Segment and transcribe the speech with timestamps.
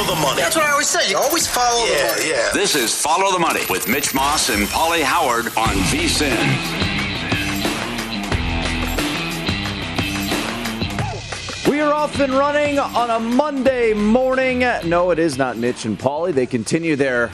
[0.00, 0.40] Follow the money.
[0.40, 1.10] That's what I always say.
[1.10, 2.30] You always follow the money.
[2.30, 2.50] yeah.
[2.54, 6.30] This is Follow the Money with Mitch Moss and Pauly Howard on VSIN.
[11.68, 14.60] We are off and running on a Monday morning.
[14.88, 16.32] No, it is not Mitch and Paulie.
[16.32, 17.30] They continue their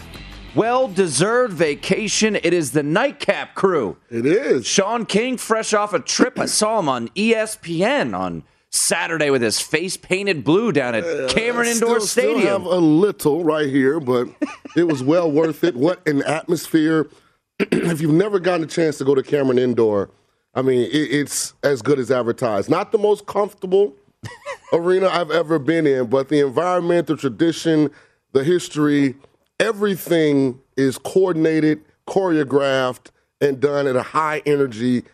[0.57, 2.35] well deserved vacation.
[2.35, 3.97] It is the nightcap crew.
[4.11, 4.67] It is.
[4.67, 6.37] Sean King, fresh off a trip.
[6.37, 11.69] I saw him on ESPN on Saturday with his face painted blue down at Cameron
[11.69, 12.63] Indoor still, Still Stadium.
[12.63, 14.29] have a little right here, but
[14.77, 15.75] it was well worth it.
[15.77, 17.09] What an atmosphere!
[17.59, 20.11] if you've never gotten a chance to go to Cameron Indoor,
[20.55, 22.69] I mean, it, it's as good as advertised.
[22.69, 23.95] Not the most comfortable
[24.73, 27.91] arena I've ever been in, but the environment, the tradition,
[28.33, 29.15] the history,
[29.59, 35.05] everything is coordinated, choreographed, and done at a high energy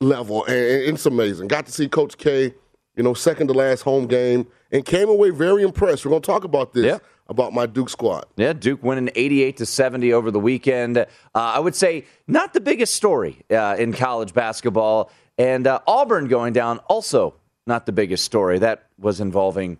[0.00, 1.48] level, and it's amazing.
[1.48, 2.54] Got to see Coach K,
[2.96, 6.04] you know, second to last home game, and came away very impressed.
[6.04, 6.98] We're going to talk about this Yeah.
[7.28, 8.24] about my Duke squad.
[8.36, 10.96] Yeah, Duke winning 88 to 70 over the weekend.
[10.98, 15.10] Uh, I would say not the biggest story uh, in college basketball.
[15.38, 17.34] And uh, Auburn going down, also
[17.66, 18.58] not the biggest story.
[18.58, 19.78] That was involving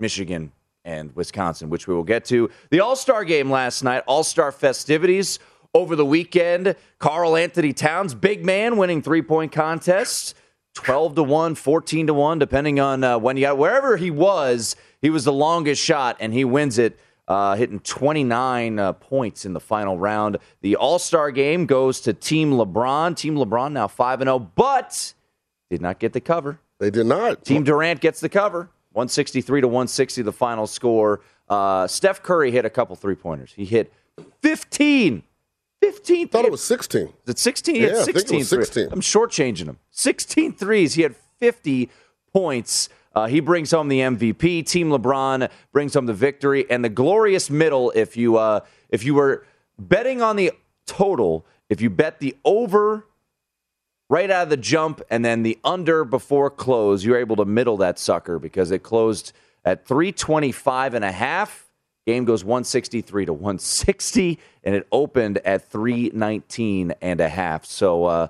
[0.00, 0.50] Michigan
[0.84, 2.50] and Wisconsin, which we will get to.
[2.70, 5.38] The All Star game last night, All Star festivities
[5.74, 6.76] over the weekend.
[6.98, 10.34] Karl-Anthony Towns, big man, winning three point contests.
[10.74, 14.74] 12 to 1, 14 to 1, depending on uh, when you got wherever he was,
[15.02, 19.52] he was the longest shot, and he wins it, uh, hitting 29 uh, points in
[19.52, 20.38] the final round.
[20.62, 23.16] The All Star game goes to Team LeBron.
[23.16, 25.12] Team LeBron now 5 0, but
[25.70, 26.58] did not get the cover.
[26.78, 27.44] They did not.
[27.44, 28.70] Team Durant gets the cover.
[28.92, 31.20] 163 to 160, the final score.
[31.48, 33.52] Uh, Steph Curry hit a couple three pointers.
[33.54, 33.92] He hit
[34.42, 35.22] 15.
[35.82, 36.28] 15.
[36.28, 37.02] thought it was 16.
[37.02, 37.74] Is it 16?
[37.74, 38.38] He Yeah, had I think it 16.
[38.38, 38.88] was 16.
[38.92, 39.78] I'm shortchanging him.
[39.90, 40.94] 16 threes.
[40.94, 41.90] He had 50
[42.32, 42.88] points.
[43.14, 44.64] Uh, he brings home the MVP.
[44.64, 47.90] Team LeBron brings home the victory and the glorious middle.
[47.94, 48.60] If you uh,
[48.90, 49.44] if you were
[49.78, 50.52] betting on the
[50.86, 53.06] total, if you bet the over
[54.08, 57.76] right out of the jump and then the under before close, you're able to middle
[57.78, 59.32] that sucker because it closed
[59.64, 61.66] at 325 and a half.
[62.06, 67.64] Game goes 163 to 160, and it opened at 319 and a half.
[67.64, 68.28] So, uh,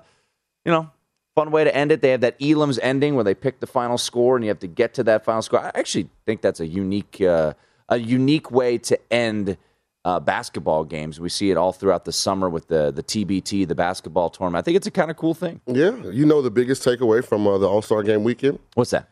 [0.63, 0.91] you know,
[1.35, 2.01] fun way to end it.
[2.01, 4.67] They have that Elam's ending where they pick the final score, and you have to
[4.67, 5.59] get to that final score.
[5.59, 7.53] I actually think that's a unique, uh,
[7.89, 9.57] a unique way to end
[10.05, 11.19] uh, basketball games.
[11.19, 14.61] We see it all throughout the summer with the the TBT, the basketball tournament.
[14.61, 15.61] I think it's a kind of cool thing.
[15.65, 18.59] Yeah, you know the biggest takeaway from uh, the All Star game weekend?
[18.75, 19.09] What's that?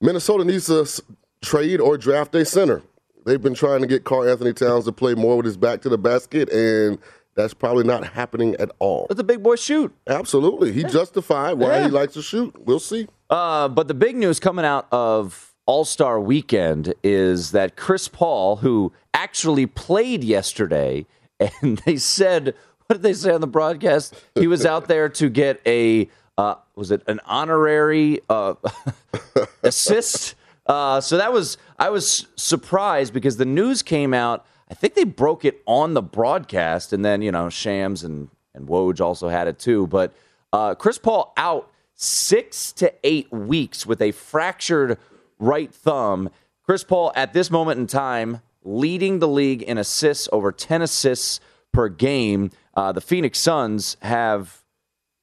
[0.00, 0.86] Minnesota needs to
[1.40, 2.82] trade or draft a center.
[3.24, 5.98] They've been trying to get Karl-Anthony Towns to play more with his back to the
[5.98, 6.98] basket, and
[7.34, 9.06] that's probably not happening at all.
[9.08, 9.92] Let the big boy shoot.
[10.06, 10.72] Absolutely.
[10.72, 11.84] He justified why Yeah.
[11.86, 12.54] he likes to shoot.
[12.64, 13.08] We'll see.
[13.30, 18.56] Uh, but the big news coming out of All Star Weekend is that Chris Paul,
[18.56, 21.06] who actually played yesterday,
[21.40, 22.54] and they said,
[22.86, 24.14] what did they say on the broadcast?
[24.34, 28.54] He was out there to get a, uh, was it an honorary uh,
[29.62, 30.34] assist?
[30.66, 34.46] Uh, so that was, I was surprised because the news came out.
[34.70, 38.66] I think they broke it on the broadcast, and then, you know, Shams and, and
[38.66, 39.86] Woj also had it too.
[39.86, 40.14] But
[40.52, 44.98] uh, Chris Paul out six to eight weeks with a fractured
[45.38, 46.30] right thumb.
[46.62, 51.40] Chris Paul, at this moment in time, leading the league in assists, over 10 assists
[51.72, 52.50] per game.
[52.74, 54.64] Uh, the Phoenix Suns have,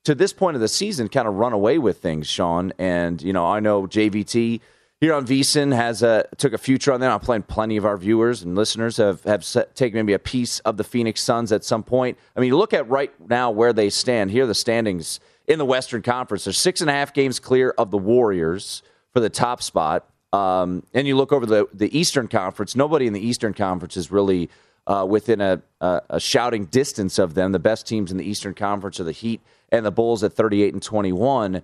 [0.03, 2.71] to this point of the season, kind of run away with things, Sean.
[2.77, 4.61] And, you know, I know JVT
[5.01, 7.11] here on VSIN has a took a future on them.
[7.11, 10.59] I'm playing plenty of our viewers and listeners have have set, taken maybe a piece
[10.59, 12.17] of the Phoenix Suns at some point.
[12.37, 14.29] I mean, look at right now where they stand.
[14.29, 16.43] Here are the standings in the Western Conference.
[16.45, 18.83] They're six and a half games clear of the Warriors.
[19.11, 20.07] for the top spot.
[20.31, 22.75] Um, and you look over the the Eastern Conference.
[22.75, 24.51] Nobody in the Eastern Conference is really
[24.85, 27.51] uh, within a, a, a shouting distance of them.
[27.53, 30.73] The best teams in the Eastern Conference are the Heat and the Bulls at 38
[30.73, 31.61] and 21.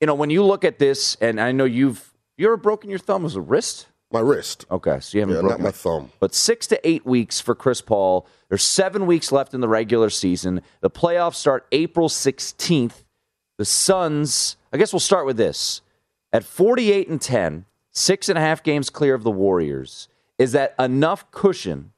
[0.00, 2.09] You know, when you look at this, and I know you've
[2.40, 3.22] you ever broken your thumb?
[3.22, 3.86] Was a wrist?
[4.12, 4.64] My wrist.
[4.70, 6.10] Okay, so you haven't Yeah, broken not my thumb.
[6.18, 8.26] but six to eight weeks for Chris Paul.
[8.48, 10.62] There's seven weeks left in the regular season.
[10.80, 13.04] The playoffs start April 16th.
[13.58, 15.82] The Suns, I guess we'll start with this.
[16.32, 20.08] At 48 and 10, six and a half games clear of the Warriors,
[20.38, 21.92] is that enough cushion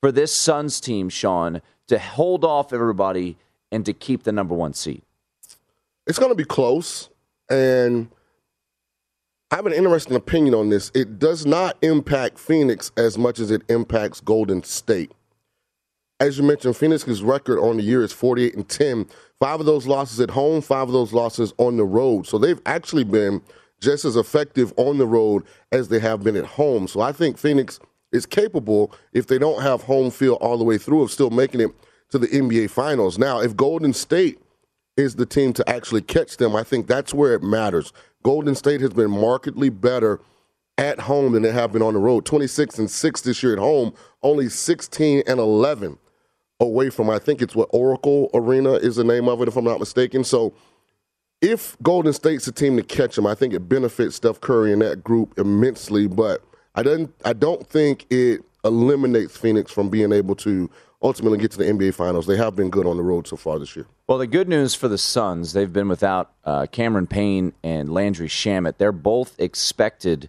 [0.00, 3.38] for this Suns team, Sean, to hold off everybody
[3.72, 5.02] and to keep the number one seed?
[6.06, 7.08] It's going to be close,
[7.48, 8.08] and
[9.52, 10.92] I have an interesting opinion on this.
[10.94, 15.10] It does not impact Phoenix as much as it impacts Golden State.
[16.20, 19.06] As you mentioned, Phoenix's record on the year is 48 and 10.
[19.40, 22.28] Five of those losses at home, five of those losses on the road.
[22.28, 23.42] So they've actually been
[23.80, 25.42] just as effective on the road
[25.72, 26.86] as they have been at home.
[26.86, 27.80] So I think Phoenix
[28.12, 31.60] is capable, if they don't have home field all the way through, of still making
[31.60, 31.70] it
[32.10, 33.18] to the NBA Finals.
[33.18, 34.40] Now, if Golden State
[34.96, 37.92] is the team to actually catch them, I think that's where it matters.
[38.22, 40.20] Golden State has been markedly better
[40.76, 42.24] at home than they have been on the road.
[42.24, 45.98] 26 and 6 this year at home, only 16 and 11
[46.58, 49.64] away from, I think it's what Oracle Arena is the name of it, if I'm
[49.64, 50.24] not mistaken.
[50.24, 50.54] So
[51.40, 54.82] if Golden State's the team to catch them, I think it benefits Steph Curry and
[54.82, 56.06] that group immensely.
[56.06, 56.42] But
[56.74, 60.70] I don't, I don't think it eliminates Phoenix from being able to
[61.02, 62.26] ultimately get to the NBA Finals.
[62.26, 63.86] They have been good on the road so far this year.
[64.06, 68.28] Well, the good news for the Suns, they've been without uh, Cameron Payne and Landry
[68.28, 68.76] Shamet.
[68.78, 70.28] They're both expected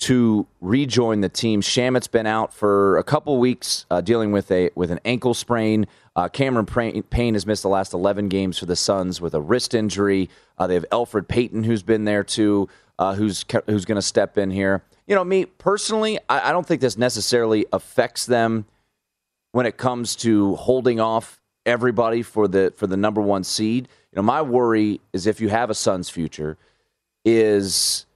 [0.00, 1.60] to rejoin the team.
[1.60, 5.86] Shamet's been out for a couple weeks uh, dealing with a with an ankle sprain.
[6.14, 9.74] Uh, Cameron Payne has missed the last 11 games for the Suns with a wrist
[9.74, 10.30] injury.
[10.56, 12.68] Uh, they have Elfrid Payton, who's been there too,
[12.98, 14.84] uh, who's who's going to step in here.
[15.06, 18.66] You know, me personally, I, I don't think this necessarily affects them
[19.52, 23.88] when it comes to holding off everybody for the for the number one seed.
[24.12, 26.56] You know, my worry is if you have a Suns future,
[27.24, 28.06] is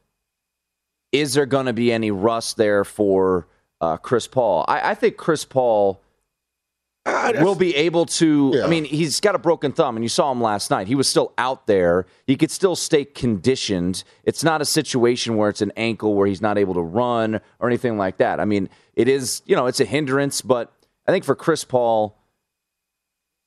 [1.13, 3.47] is there going to be any rust there for
[3.81, 4.65] uh, Chris Paul?
[4.67, 6.01] I, I think Chris Paul
[7.05, 8.53] will be able to.
[8.55, 8.65] Yeah.
[8.65, 10.87] I mean, he's got a broken thumb, and you saw him last night.
[10.87, 12.07] He was still out there.
[12.27, 14.05] He could still stay conditioned.
[14.25, 17.69] It's not a situation where it's an ankle where he's not able to run or
[17.69, 18.41] anything like that.
[18.41, 19.43] I mean, it is.
[19.45, 20.73] You know, it's a hindrance, but
[21.07, 22.19] I think for Chris Paul.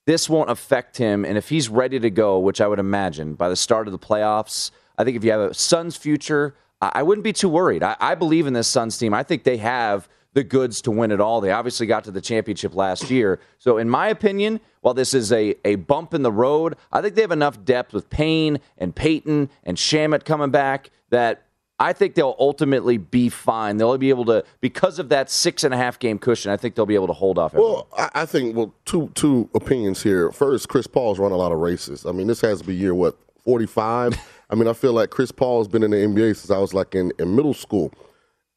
[0.08, 3.50] This won't affect him, and if he's ready to go, which I would imagine by
[3.50, 4.70] the start of the playoffs,
[5.00, 7.82] I think if you have a Suns future, I wouldn't be too worried.
[7.82, 9.14] I, I believe in this Suns team.
[9.16, 11.42] I think they have the goods to win it all.
[11.42, 13.40] They obviously got to the championship last year.
[13.58, 17.16] So, in my opinion, while this is a, a bump in the road, I think
[17.16, 21.45] they have enough depth with Payne and Payton and Shamet coming back that
[21.80, 23.78] I think they'll ultimately be fine.
[23.78, 26.76] They'll be able to, because of that six and a half game cushion, I think
[26.76, 27.54] they'll be able to hold off.
[27.54, 27.84] everyone.
[27.98, 30.32] Well, I, think well, two two opinions here.
[30.32, 32.06] First, Chris Paul's run a lot of races.
[32.06, 34.18] I mean, this has to be year what forty five.
[34.50, 36.96] I mean, I feel like Chris Paul's been in the NBA since I was like
[36.96, 37.92] in, in middle school,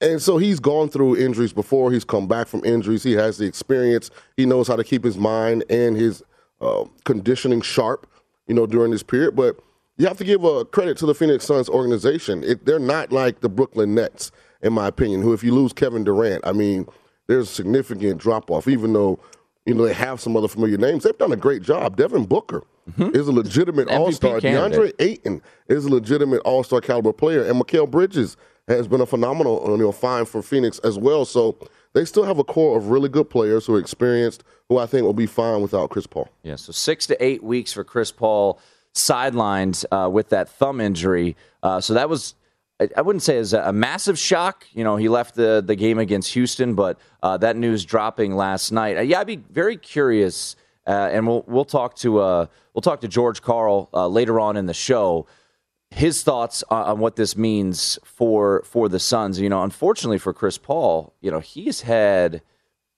[0.00, 1.90] and so he's gone through injuries before.
[1.90, 3.02] He's come back from injuries.
[3.02, 4.10] He has the experience.
[4.36, 6.22] He knows how to keep his mind and his
[6.60, 8.06] uh, conditioning sharp.
[8.46, 9.60] You know, during this period, but
[9.98, 12.42] you have to give uh, credit to the Phoenix Suns organization.
[12.44, 14.30] It, they're not like the Brooklyn Nets,
[14.62, 15.22] in my opinion.
[15.22, 16.86] Who, if you lose Kevin Durant, I mean,
[17.26, 18.68] there's a significant drop off.
[18.68, 19.18] Even though
[19.66, 21.96] you know they have some other familiar names, they've done a great job.
[21.96, 22.62] Devin Booker
[22.98, 24.40] is a legitimate All Star.
[24.40, 24.96] candidate.
[24.96, 28.36] DeAndre Ayton is a legitimate All Star caliber player, and Mikal Bridges
[28.68, 31.24] has been a phenomenal you know find for Phoenix as well.
[31.24, 31.58] So
[31.92, 35.02] they still have a core of really good players who are experienced, who I think
[35.04, 36.28] will be fine without Chris Paul.
[36.44, 38.60] Yeah, so six to eight weeks for Chris Paul
[38.94, 41.36] sidelined uh, with that thumb injury.
[41.62, 42.34] Uh, so that was,
[42.80, 44.66] I- wouldn't say it was a massive shock.
[44.72, 48.72] You know, he left the, the game against Houston, but uh, that news dropping last
[48.72, 48.96] night.
[48.96, 53.00] Uh, yeah, I'd be very curious, uh, and we'll we'll talk to uh, we'll talk
[53.00, 55.26] to George Karl later on in the show.
[55.90, 59.40] His thoughts on, on what this means for for the Suns.
[59.40, 62.42] You know, unfortunately for Chris Paul, you know he's had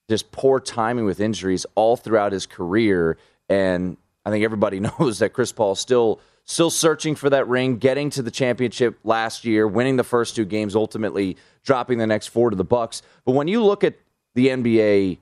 [0.09, 3.16] just poor timing with injuries all throughout his career.
[3.49, 8.10] And I think everybody knows that Chris Paul still still searching for that ring, getting
[8.10, 12.50] to the championship last year, winning the first two games, ultimately dropping the next four
[12.50, 13.02] to the Bucks.
[13.24, 13.94] But when you look at
[14.34, 15.18] the NBA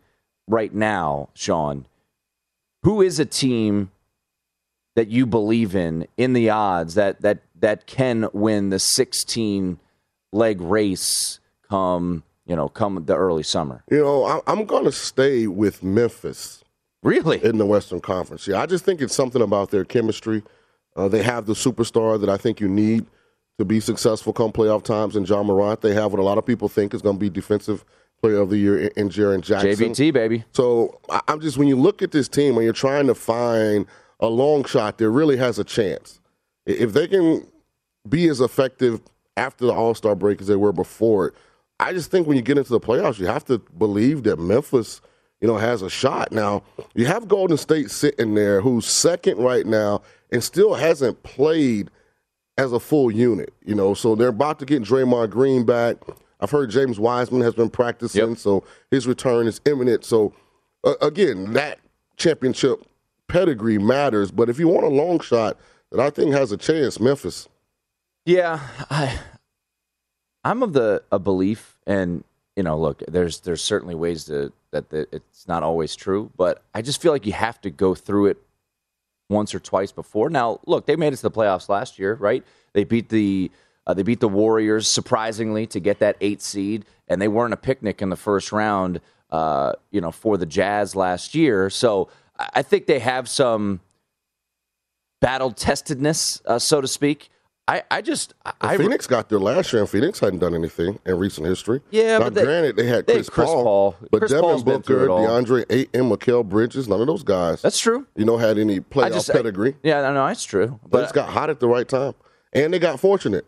[0.46, 1.86] right now, Sean,
[2.82, 3.90] who is a team
[4.98, 9.78] that you believe in in the odds that that that can win the 16
[10.32, 11.38] leg race
[11.68, 16.57] come you know come the early summer You know, I'm going to stay with Memphis.
[17.02, 18.46] Really in the Western Conference.
[18.48, 20.42] Yeah, I just think it's something about their chemistry.
[20.96, 23.06] Uh, they have the superstar that I think you need
[23.58, 25.80] to be successful come playoff times in Ja Morant.
[25.80, 27.84] They have what a lot of people think is going to be defensive
[28.20, 29.70] player of the year in, in Jaren Jackson.
[29.92, 30.44] JVT, baby.
[30.52, 33.86] So I- I'm just, when you look at this team, when you're trying to find
[34.18, 36.18] a long shot that really has a chance,
[36.66, 37.46] if they can
[38.08, 39.00] be as effective
[39.36, 41.34] after the All Star break as they were before it,
[41.78, 45.00] I just think when you get into the playoffs, you have to believe that Memphis,
[45.40, 46.32] you know, has a shot.
[46.32, 46.62] Now,
[46.94, 50.02] you have Golden State sitting there who's second right now
[50.32, 51.90] and still hasn't played
[52.56, 53.94] as a full unit, you know.
[53.94, 55.96] So they're about to get Draymond Green back.
[56.40, 58.38] I've heard James Wiseman has been practicing, Yep.
[58.38, 60.04] so his return is imminent.
[60.04, 60.32] So
[60.84, 61.78] uh, again, that
[62.16, 62.80] championship
[63.28, 64.30] pedigree matters.
[64.30, 65.56] But if you want a long shot
[65.92, 67.48] that I think has a chance, Memphis.
[68.24, 69.18] Yeah, I,
[70.44, 72.24] I'm of the a belief, and
[72.58, 76.82] you know, look, there's there's certainly ways to that it's not always true, but I
[76.82, 78.38] just feel like you have to go through it
[79.30, 80.28] once or twice before.
[80.28, 82.42] Now, look, they made it to the playoffs last year, right?
[82.72, 83.52] They beat the
[83.86, 87.56] uh, they beat the Warriors surprisingly to get that eight seed, and they weren't a
[87.56, 91.70] picnic in the first round, uh, you know, for the Jazz last year.
[91.70, 92.08] So
[92.40, 93.78] I I think they have some
[95.20, 97.30] battle testedness, uh, so to speak.
[97.68, 98.32] I, I just
[98.62, 101.82] I, Phoenix got there last year, and Phoenix hadn't done anything in recent history.
[101.90, 103.96] Yeah, now but they- granted, they had they Chris, had Chris Paul, Paul.
[104.10, 105.06] but Chris Devin Paul's Booker.
[105.06, 108.06] DeAndre Ayton, Mikal Bridges, none of those guys, That's true.
[108.16, 109.76] you know, had any I playoff just pedigree.
[109.82, 110.80] Yeah, I know that's true.
[110.82, 112.14] But, But just got hot at the right time,
[112.54, 113.44] and they got fortunate.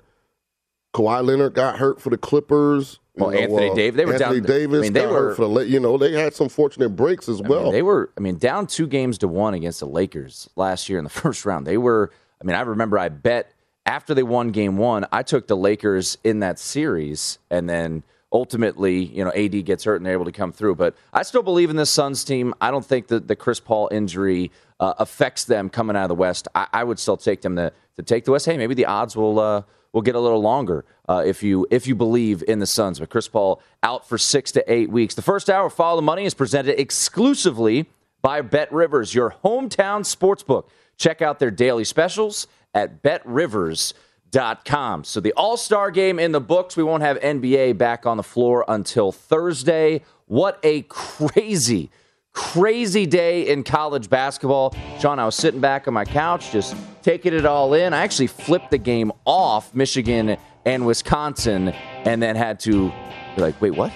[0.95, 2.99] Kawhi Leonard got hurt for the Clippers.
[3.17, 5.37] Well, Anthony uh, Davis- they were Anthony down- Davis I mean, they got were- hurt
[5.37, 5.67] for the.
[5.69, 7.65] You know, they had some fortunate breaks as I well.
[7.65, 8.11] mean, they were.
[8.17, 11.47] I mean, down two games to one against the Lakers last year in the first
[11.47, 11.67] round.
[11.67, 12.11] They were.
[12.41, 13.53] I mean, I remember I bet
[13.87, 19.05] after they won game one, I took the Lakers in that series, and then ultimately,
[19.05, 20.77] you know, AD gets hurt and they're able to come through.
[20.77, 22.55] But I still believe in this Suns team.
[22.61, 26.15] I don't think that the Chris Paul injury uh, affects them coming out of the
[26.15, 26.49] West.
[26.55, 28.47] I, I would still take them to to take the West.
[28.47, 29.39] Hey, maybe the odds will.
[29.39, 33.01] Uh, will get a little longer uh, if you if you believe in the Suns.
[33.01, 35.15] But Chris Paul out for six to eight weeks.
[35.15, 37.91] The first hour of Follow the Money is presented exclusively
[38.23, 40.67] by Bet Rivers, your hometown sportsbook.
[40.97, 45.05] Check out their daily specials at betrivers.com.
[45.05, 46.77] So the All Star game in the books.
[46.77, 50.03] We won't have NBA back on the floor until Thursday.
[50.27, 51.91] What a crazy
[52.33, 54.75] crazy day in college basketball.
[54.99, 57.93] Sean, I was sitting back on my couch just taking it all in.
[57.93, 62.93] I actually flipped the game off Michigan and Wisconsin and then had to
[63.37, 63.93] be like, wait, what?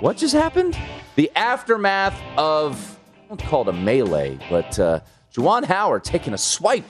[0.00, 0.76] What just happened?
[1.16, 5.00] The aftermath of, I won't call it a melee, but uh,
[5.34, 6.84] Juwan Howard taking a swipe.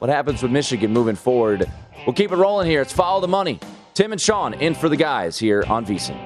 [0.00, 1.70] What happens with Michigan moving forward?
[2.06, 2.80] We'll keep it rolling here.
[2.80, 3.60] It's Follow the Money.
[3.92, 6.18] Tim and Sean in for the guys here on VSIN.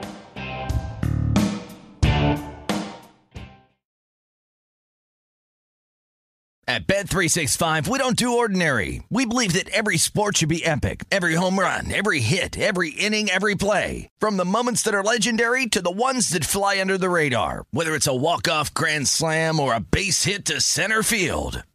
[6.69, 9.03] At Bet365, we don't do ordinary.
[9.11, 11.05] We believe that every sport should be epic.
[11.11, 14.09] Every home run, every hit, every inning, every play.
[14.19, 17.65] From the moments that are legendary to the ones that fly under the radar.
[17.73, 21.65] Whether it's a walk-off grand slam or a base hit to center field.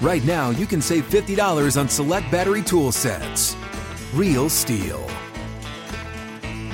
[0.00, 3.56] right now you can save $50 on select battery tool sets.
[4.14, 5.02] Real STIHL.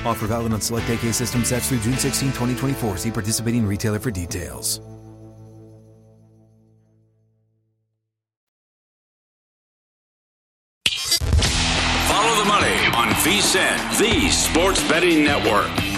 [0.07, 2.97] Offer valid on select AK system sets through June 16, 2024.
[2.99, 4.81] See participating retailer for details.
[12.07, 15.96] Follow the money on VSIN, the sports betting network.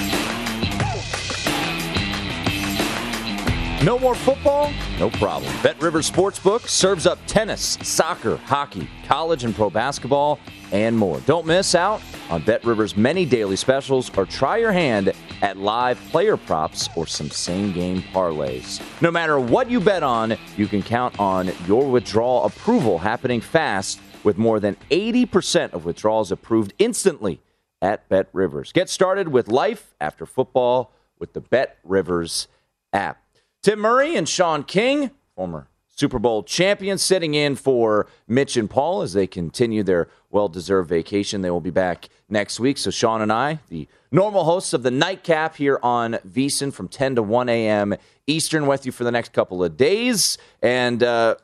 [3.85, 4.73] No more football?
[4.99, 5.53] No problem.
[5.63, 10.41] Bet Rivers Sportsbook serves up tennis, soccer, hockey, college and pro basketball,
[10.73, 11.21] and more.
[11.21, 15.97] Don't miss out on Bet Rivers' many daily specials or try your hand at live
[16.11, 18.83] player props or some same game parlays.
[19.01, 24.01] No matter what you bet on, you can count on your withdrawal approval happening fast
[24.25, 27.41] with more than 80% of withdrawals approved instantly
[27.81, 28.73] at Bet Rivers.
[28.73, 32.49] Get started with life after football with the Bet Rivers
[32.93, 33.23] app.
[33.69, 39.03] Tim Murray and Sean King, former Super Bowl champions, sitting in for Mitch and Paul
[39.03, 41.43] as they continue their well deserved vacation.
[41.43, 42.79] They will be back next week.
[42.79, 47.17] So, Sean and I, the normal hosts of the nightcap here on VSIN from 10
[47.17, 47.95] to 1 a.m.
[48.27, 50.39] Eastern, with you for the next couple of days.
[50.63, 51.35] And, uh,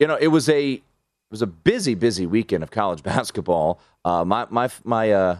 [0.00, 0.72] you know, it was a.
[0.72, 0.82] It
[1.30, 3.78] was a busy, busy weekend of college basketball.
[4.04, 5.38] Uh, my my my uh,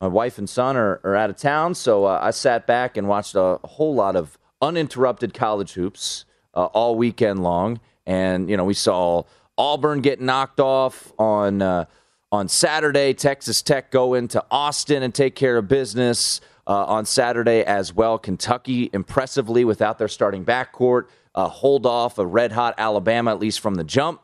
[0.00, 3.06] my wife and son are, are out of town, so uh, I sat back and
[3.06, 6.24] watched a, whole lot of uninterrupted college hoops
[6.54, 7.80] uh, all weekend long.
[8.06, 9.24] And, you know, we saw
[9.56, 11.84] Auburn get knocked off on, uh,
[12.32, 16.40] on Saturday, Texas Tech go into Austin and take care of business.
[16.66, 22.26] Uh, on Saturday as well, Kentucky impressively without their starting backcourt, uh, hold off a
[22.26, 24.20] red hot Alabama, at least from the jump.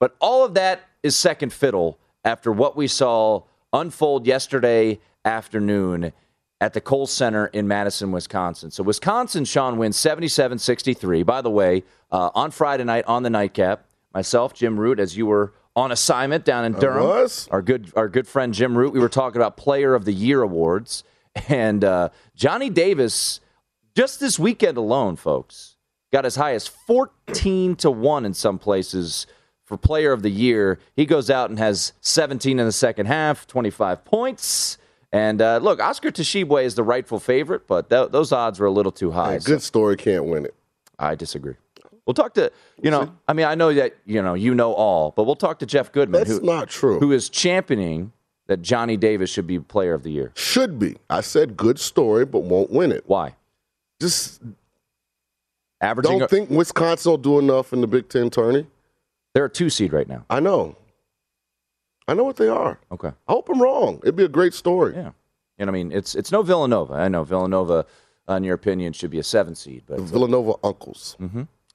[0.00, 3.42] But all of that is second fiddle after what we saw
[3.74, 6.12] unfold yesterday afternoon
[6.64, 8.70] at the Kohl Center in Madison, Wisconsin.
[8.70, 11.22] So Wisconsin, Sean wins 77 63.
[11.22, 15.26] By the way, uh, on Friday night on the nightcap, myself, Jim Root, as you
[15.26, 17.02] were on assignment down in Durham,
[17.50, 20.40] our good our good friend Jim Root, we were talking about Player of the Year
[20.40, 21.04] awards,
[21.50, 23.40] and uh, Johnny Davis
[23.94, 25.76] just this weekend alone, folks,
[26.14, 29.26] got as high as 14 to one in some places
[29.66, 30.78] for Player of the Year.
[30.96, 34.78] He goes out and has 17 in the second half, 25 points.
[35.14, 38.70] And uh, look, Oscar Tshiebwe is the rightful favorite, but th- those odds were a
[38.72, 39.34] little too high.
[39.34, 40.54] Hey, good story can't win it.
[40.98, 41.54] I disagree.
[42.04, 42.50] We'll talk to
[42.82, 43.14] you know.
[43.28, 45.92] I mean, I know that you know you know all, but we'll talk to Jeff
[45.92, 46.98] Goodman, That's who, not true.
[46.98, 48.12] who is championing
[48.48, 50.32] that Johnny Davis should be Player of the Year.
[50.34, 50.96] Should be.
[51.08, 53.04] I said good story, but won't win it.
[53.06, 53.36] Why?
[54.00, 54.42] Just
[55.80, 56.18] Averaging.
[56.18, 58.66] don't think Wisconsin will do enough in the Big Ten tourney.
[59.32, 60.24] they're a two seed right now.
[60.28, 60.76] I know.
[62.06, 62.78] I know what they are.
[62.92, 63.08] Okay.
[63.08, 64.00] I hope I'm wrong.
[64.02, 64.94] It'd be a great story.
[64.94, 65.12] Yeah.
[65.58, 66.94] And I mean, it's it's no Villanova.
[66.94, 67.86] I know Villanova,
[68.28, 71.16] in your opinion, should be a seven seed, but The Villanova uncles.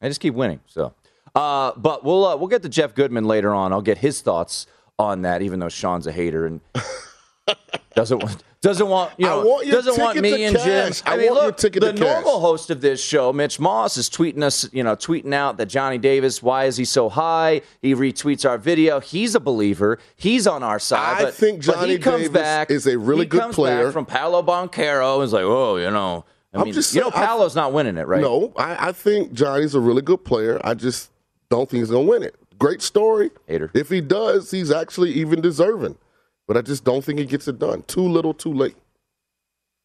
[0.02, 0.60] I just keep winning.
[0.68, 0.94] So,
[1.36, 3.72] uh, but we'll uh, we'll get to Jeff Goodman later on.
[3.74, 4.68] I'll get his thoughts
[4.98, 6.60] on that, even though Sean's a hater and
[7.96, 10.58] doesn't want doesn't want you know want doesn't want me and.
[10.60, 10.92] Jim.
[11.06, 12.00] I mean, want your look, the to cash.
[12.00, 15.68] normal host of this show, Mitch Moss, is tweeting us, you know, tweeting out that
[15.68, 17.62] Johnny Davis, why is he so high?
[17.82, 19.00] He retweets our video.
[19.00, 19.98] He's a believer.
[20.18, 21.22] He's on our side.
[21.22, 23.86] I but, think Johnny comes Davis back, is a really he good comes player.
[23.86, 26.26] Back from Paolo Banchero is like, oh, you know.
[26.54, 28.22] I I'm mean, just you know, saying, I- Paolo's not winning it, right?
[28.22, 30.60] No, I, I think Johnny's a really good player.
[30.64, 31.12] I just
[31.50, 32.36] don't think he's going to win it.
[32.58, 33.30] Great story.
[33.48, 33.72] Hater.
[33.74, 35.98] If he does, he's actually even deserving.
[36.50, 37.84] But I just don't think he gets it done.
[37.84, 38.76] Too little, too late.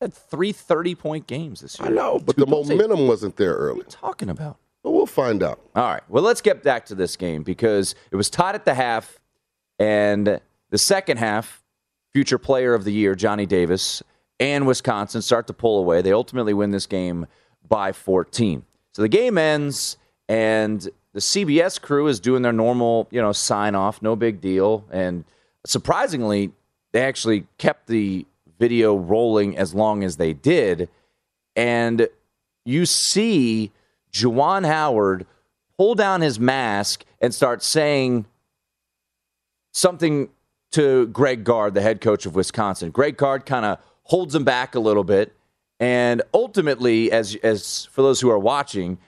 [0.00, 1.90] had three 30 point games this year.
[1.90, 2.68] I know, but Two the goals.
[2.68, 3.80] What are momentum wasn't there early.
[3.80, 4.56] you talking about?
[4.82, 5.60] But we'll find out.
[5.76, 6.02] All right.
[6.08, 9.20] Well, let's get back to this game because it was tied at the half,
[9.78, 11.62] and the second half,
[12.14, 14.02] future player of the year, Johnny Davis,
[14.40, 16.00] and Wisconsin start to pull away.
[16.00, 17.26] They ultimately win this game
[17.68, 18.64] by 14.
[18.94, 19.98] So the game ends,
[20.30, 20.80] and
[21.12, 24.86] the CBS crew is doing their normal, you know, sign off, no big deal.
[24.90, 25.24] And
[25.66, 26.52] surprisingly,
[26.92, 28.26] they actually kept the
[28.58, 30.88] video rolling as long as they did.
[31.56, 32.08] And
[32.64, 33.72] you see
[34.12, 35.26] Juwan Howard
[35.76, 38.26] pull down his mask and start saying
[39.72, 40.28] something
[40.72, 42.90] to Greg Gard, the head coach of Wisconsin.
[42.90, 45.34] Greg Gard kind of holds him back a little bit.
[45.80, 48.98] And ultimately, as, as for those who are watching,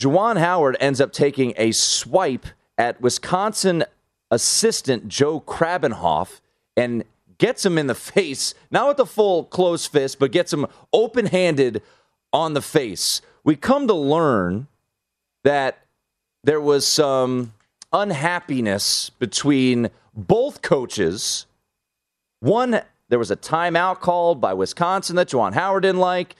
[0.00, 2.46] Juwan Howard ends up taking a swipe
[2.78, 3.84] at Wisconsin
[4.30, 6.40] assistant Joe Krabbenhoft
[6.76, 7.04] and
[7.38, 11.26] gets him in the face, not with a full closed fist, but gets him open
[11.26, 11.82] handed
[12.32, 13.20] on the face.
[13.44, 14.68] We come to learn
[15.44, 15.78] that
[16.44, 17.52] there was some
[17.92, 21.46] unhappiness between both coaches.
[22.40, 26.36] One, there was a timeout called by Wisconsin that Juwan Howard didn't like.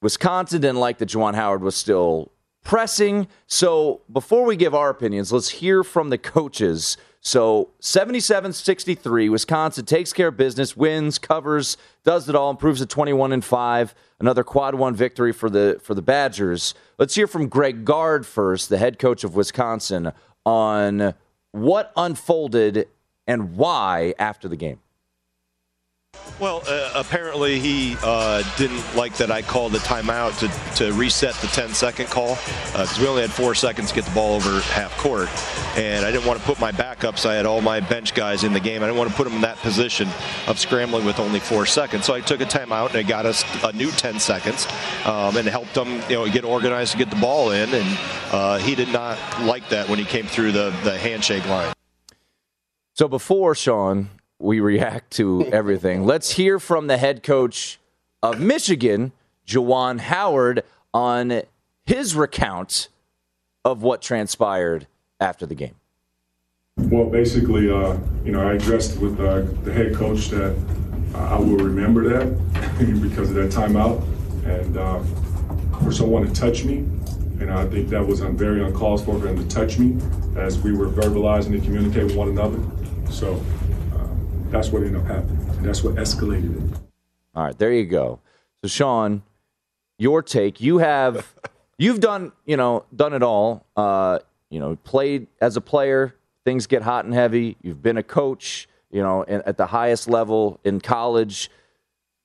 [0.00, 2.30] Wisconsin didn't like that Juwan Howard was still
[2.62, 3.28] pressing.
[3.46, 6.96] So before we give our opinions, let's hear from the coaches.
[7.20, 12.86] So 77 63, Wisconsin takes care of business, wins, covers, does it all, improves to
[12.86, 13.94] 21 and 5.
[14.20, 16.74] Another quad one victory for the for the Badgers.
[16.98, 20.12] Let's hear from Greg Gard first, the head coach of Wisconsin,
[20.46, 21.14] on
[21.52, 22.88] what unfolded
[23.26, 24.80] and why after the game.
[26.40, 31.34] Well, uh, apparently he uh, didn't like that I called the timeout to, to reset
[31.34, 32.38] the 10 second call
[32.72, 35.28] because we only had four seconds to get the ball over half court.
[35.76, 37.26] And I didn't want to put my backups.
[37.26, 38.82] I had all my bench guys in the game.
[38.82, 40.08] I didn't want to put them in that position
[40.46, 42.06] of scrambling with only four seconds.
[42.06, 44.66] So I took a timeout and it got us a new 10 seconds
[45.04, 47.68] um, and helped them you know, get organized to get the ball in.
[47.74, 47.98] And
[48.32, 51.74] uh, he did not like that when he came through the, the handshake line.
[52.94, 54.08] So before Sean,
[54.40, 56.04] we react to everything.
[56.04, 57.78] Let's hear from the head coach
[58.22, 59.12] of Michigan,
[59.46, 61.42] Juwan Howard, on
[61.84, 62.88] his recount
[63.64, 64.86] of what transpired
[65.20, 65.74] after the game.
[66.76, 70.56] Well, basically, uh, you know, I addressed with uh, the head coach that
[71.14, 74.02] uh, I will remember that because of that timeout,
[74.46, 75.02] and uh,
[75.84, 76.78] for someone to touch me,
[77.40, 80.00] and I think that was very uncalled for for him to touch me
[80.36, 82.58] as we were verbalizing and communicating with one another.
[83.10, 83.42] So,
[84.50, 85.38] that's what ended up happening.
[85.56, 86.78] And that's what escalated it.
[87.34, 88.20] All right, there you go.
[88.62, 89.22] So, Sean,
[89.98, 90.60] your take.
[90.60, 91.34] You have,
[91.78, 93.66] you've done, you know, done it all.
[93.76, 94.18] Uh,
[94.50, 96.14] you know, played as a player.
[96.44, 97.56] Things get hot and heavy.
[97.62, 98.68] You've been a coach.
[98.90, 101.48] You know, at the highest level in college.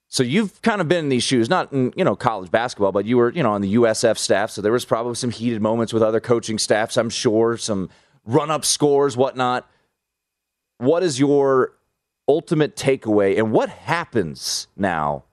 [0.08, 3.04] So you've kind of been in these shoes, not in you know college basketball, but
[3.04, 4.50] you were you know on the USF staff.
[4.50, 6.96] So there was probably some heated moments with other coaching staffs.
[6.96, 7.88] I'm sure some
[8.24, 9.68] run up scores, whatnot.
[10.78, 11.72] What is your
[12.28, 15.24] ultimate takeaway, and what happens now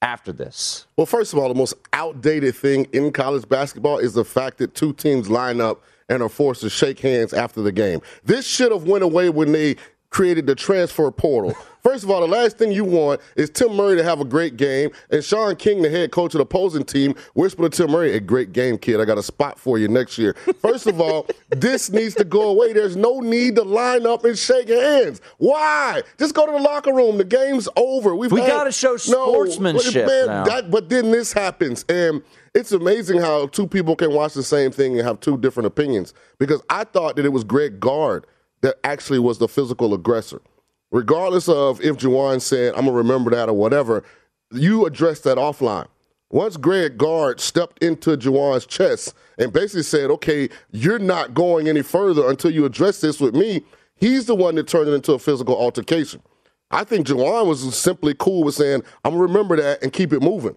[0.00, 0.86] after this?
[0.96, 4.74] Well, first of all, the most outdated thing in college basketball is the fact that
[4.74, 8.00] two teams line up and are forced to shake hands after the game.
[8.24, 9.76] This should have went away when they
[10.12, 11.54] created the transfer portal.
[11.82, 14.56] First of all, the last thing you want is Tim Murray to have a great
[14.56, 18.14] game and Sean King, the head coach of the opposing team, whisper to Tim Murray,
[18.14, 19.00] a great game, kid.
[19.00, 20.34] I got a spot for you next year.
[20.60, 22.72] First of all, this needs to go away.
[22.72, 25.20] There's no need to line up and shake hands.
[25.38, 26.02] Why?
[26.18, 27.18] Just go to the locker room.
[27.18, 28.14] The game's over.
[28.14, 30.06] We've we got to show sportsmanship.
[30.06, 31.84] No, man, that, but then this happens.
[31.88, 32.22] And
[32.54, 36.14] it's amazing how two people can watch the same thing and have two different opinions.
[36.38, 38.26] Because I thought that it was Greg Gard
[38.62, 40.40] that actually was the physical aggressor.
[40.90, 44.04] Regardless of if Juwan said, I'm going to remember that or whatever,
[44.52, 45.86] you addressed that offline.
[46.30, 51.82] Once Greg Gard stepped into Juwan's chest and basically said, okay, you're not going any
[51.82, 53.62] further until you address this with me,
[53.96, 56.22] he's the one that turned it into a physical altercation.
[56.70, 60.12] I think Juwan was simply cool with saying, I'm going to remember that and keep
[60.12, 60.56] it moving.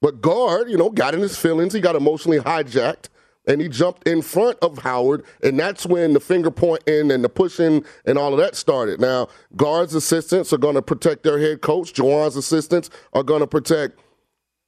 [0.00, 1.72] But Gard, you know, got in his feelings.
[1.72, 3.08] He got emotionally hijacked
[3.46, 7.28] and he jumped in front of Howard, and that's when the finger pointing and the
[7.28, 9.00] pushing and all of that started.
[9.00, 11.92] Now, Gard's assistants are going to protect their head coach.
[11.92, 13.98] Juwan's assistants are going to protect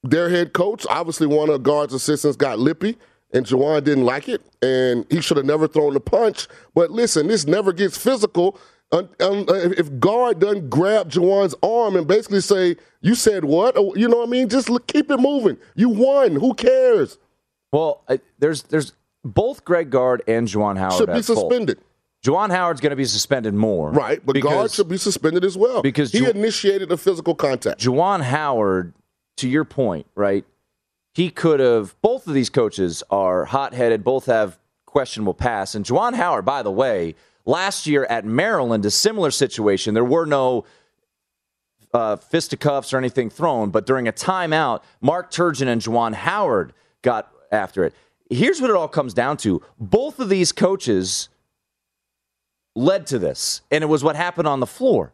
[0.03, 0.87] their head coach.
[0.89, 2.97] Obviously, one of Gard's assistants got lippy,
[3.33, 6.47] and Juwan didn't like it, and he should have never thrown the punch.
[6.75, 8.59] But listen, this never gets physical.
[8.93, 14.07] Uh, if Gard doesn't grab Juwan's arm and basically say, "You said what?" Oh, you
[14.07, 14.49] know what I mean?
[14.49, 15.57] Just keep it moving.
[15.75, 16.37] You won.
[16.37, 17.19] Who cares?
[17.73, 18.05] Well,
[18.39, 18.93] there's there's
[19.25, 21.79] both Greg Gard and Juwan Howard should be suspended.
[22.25, 24.21] Juwan Howard's going to be suspended more, right?
[24.25, 27.81] But because, Gard should be suspended as well because he Ju- initiated a physical contact.
[27.81, 28.95] Juwan Howard,
[29.37, 30.45] to your point, right?
[31.15, 31.95] He could have.
[32.03, 34.05] Both of these coaches are hot-headed.
[34.05, 35.75] Both have questionable past.
[35.75, 39.95] And Juwan Howard, by the way, last year at Maryland, a similar situation.
[39.95, 40.65] There were no
[41.95, 47.31] uh, fisticuffs or anything thrown, but during a timeout, Mark Turgeon and Juwan Howard got
[47.51, 47.95] after it.
[48.31, 51.29] Here's what it all comes down to both of these coaches
[52.75, 55.13] led to this, and it was what happened on the floor.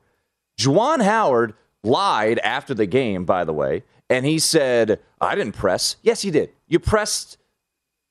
[0.59, 5.97] Juwan Howard lied after the game, by the way, and he said, I didn't press.
[6.03, 6.51] Yes, you did.
[6.69, 7.39] You pressed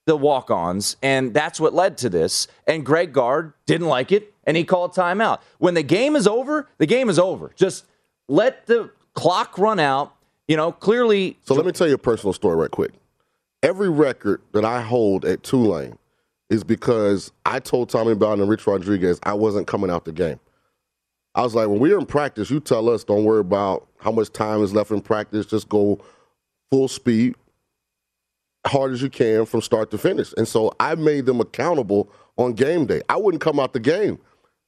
[0.06, 2.48] the walk ons, and that's what led to this.
[2.68, 5.40] And Greg Gard didn't like it, and he called timeout.
[5.60, 7.52] When the game is over, the game is over.
[7.56, 7.86] Just
[8.28, 10.16] let the clock run out.
[10.48, 11.38] You know, clearly.
[11.46, 12.92] So let me tell you a personal story right quick
[13.64, 15.98] every record that I hold at Tulane
[16.50, 20.40] is because I told Tommy Bowden and Rich Rodriguez I wasn't coming out the game.
[21.34, 24.32] I was like, when we're in practice, you tell us don't worry about how much
[24.34, 25.46] time is left in practice.
[25.46, 26.00] Just go
[26.70, 27.36] full speed,
[28.68, 30.34] hard as you can from start to finish.
[30.36, 33.02] And so I made them accountable on game day.
[33.08, 34.20] I wouldn't come out the game.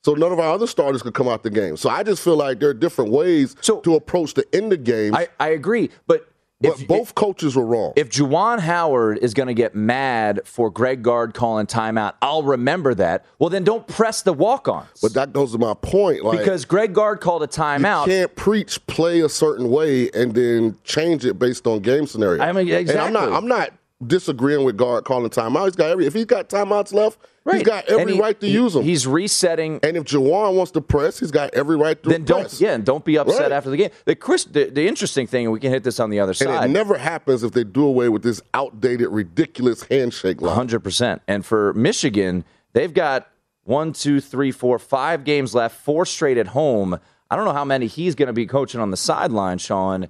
[0.05, 1.77] So none of our other starters could come out the game.
[1.77, 4.83] So I just feel like there are different ways so, to approach the end of
[4.83, 5.15] games.
[5.15, 5.89] I, I agree.
[6.07, 6.29] But
[6.63, 7.93] but if, both coaches were wrong.
[7.95, 12.93] If Juwan Howard is going to get mad for Greg Gard calling timeout, I'll remember
[12.95, 13.25] that.
[13.37, 14.87] Well, then don't press the walk-ons.
[15.01, 16.23] But that goes to my point.
[16.23, 18.07] Like, because Greg Gard called a timeout.
[18.07, 22.41] You can't preach play a certain way and then change it based on game scenario.
[22.41, 22.93] I mean, exactly.
[22.93, 23.33] And I'm not.
[23.33, 23.71] I'm not
[24.07, 25.65] disagreeing with Gard calling timeout.
[25.65, 26.05] He's got every.
[26.05, 27.57] If he's got timeouts left, Right.
[27.57, 28.83] He's got every he, right to he, use them.
[28.83, 29.81] He's resetting.
[29.83, 32.57] And if Juwan wants to press, he's got every right to then press.
[32.57, 33.51] don't yeah, and don't be upset right.
[33.51, 33.89] after the game.
[34.05, 36.47] The, Chris, the, the interesting thing, and we can hit this on the other side.
[36.47, 40.81] And it never happens if they do away with this outdated, ridiculous handshake One hundred
[40.81, 41.21] percent.
[41.27, 43.27] And for Michigan, they've got
[43.65, 46.97] one, two, three, four, five games left, four straight at home.
[47.29, 50.07] I don't know how many he's going to be coaching on the sideline, Sean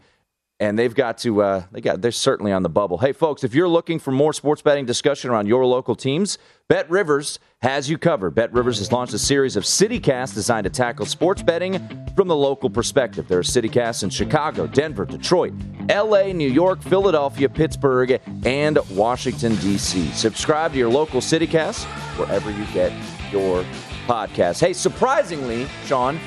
[0.63, 2.97] and they've got to uh, they got they're certainly on the bubble.
[2.97, 6.37] Hey, folks, if you're looking for more sports betting discussion around your local teams,
[6.69, 8.33] Bet Rivers has you covered.
[8.33, 11.79] Bet Rivers has launched a series of CityCasts designed to tackle sports betting
[12.15, 13.27] from the local perspective.
[13.27, 15.53] There are CityCasts in Chicago, Denver, Detroit,
[15.89, 20.11] LA, New York, Philadelphia, Pittsburgh, and Washington D.C.
[20.11, 21.83] Subscribe to your local CityCast
[22.17, 22.93] wherever you get
[23.33, 23.65] your
[24.07, 24.61] podcast.
[24.61, 26.17] Hey, surprisingly, Sean,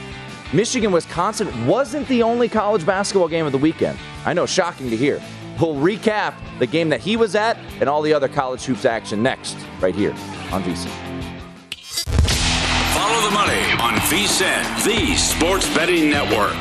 [0.52, 3.98] Michigan Wisconsin wasn't the only college basketball game of the weekend.
[4.26, 5.22] I know, shocking to hear.
[5.60, 9.22] We'll recap the game that he was at and all the other college hoops action
[9.22, 10.10] next, right here
[10.50, 10.90] on VSiN.
[12.92, 16.54] Follow the money on VSIN, the Sports Betting Network.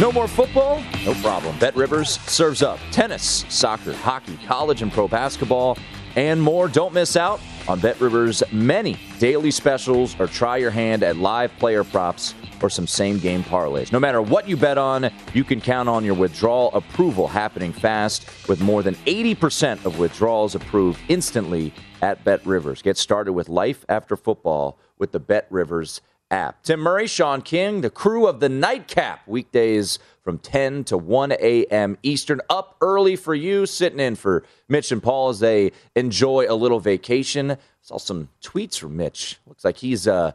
[0.00, 0.82] No more football?
[1.04, 1.56] No problem.
[1.60, 5.78] Bet Rivers serves up tennis, soccer, hockey, college and pro basketball,
[6.16, 6.66] and more.
[6.66, 11.56] Don't miss out on Bet Rivers' many daily specials or try your hand at live
[11.58, 13.92] player props or some same game parlays.
[13.92, 18.26] No matter what you bet on, you can count on your withdrawal approval happening fast
[18.48, 21.72] with more than 80% of withdrawals approved instantly
[22.02, 22.82] at Bet Rivers.
[22.82, 26.00] Get started with life after football with the Bet Rivers
[26.32, 26.62] app.
[26.62, 31.98] Tim Murray, Sean King, the crew of the Nightcap, weekdays from 10 to 1 a.m.
[32.02, 32.40] Eastern.
[32.48, 36.80] Up early for you, sitting in for Mitch and Paul as they enjoy a little
[36.80, 37.56] vacation.
[37.82, 39.38] Saw some tweets from Mitch.
[39.46, 40.32] Looks like he's uh,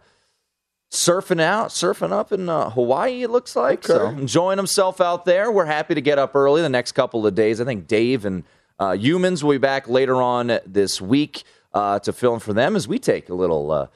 [0.91, 3.89] surfing out, surfing up in uh, Hawaii, it looks like.
[3.89, 3.97] Okay.
[3.97, 5.51] So enjoying himself out there.
[5.51, 7.59] We're happy to get up early the next couple of days.
[7.59, 8.43] I think Dave and
[8.79, 12.87] uh, Humans will be back later on this week uh, to film for them as
[12.87, 13.87] we take a little uh,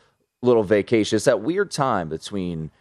[0.42, 1.16] little vacation.
[1.16, 2.72] It's that weird time between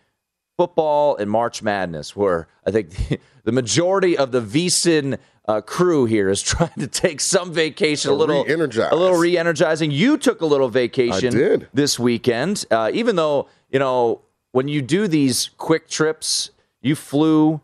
[0.56, 5.18] football and March Madness where I think the, majority of the VSIN
[5.48, 8.92] uh, crew here is trying to take some vacation, a little re-energize.
[8.92, 9.90] a little re-energizing.
[9.90, 14.20] You took a little vacation this weekend, uh, even though you know
[14.52, 16.50] when you do these quick trips,
[16.82, 17.60] you flew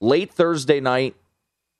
[0.00, 1.16] late Thursday night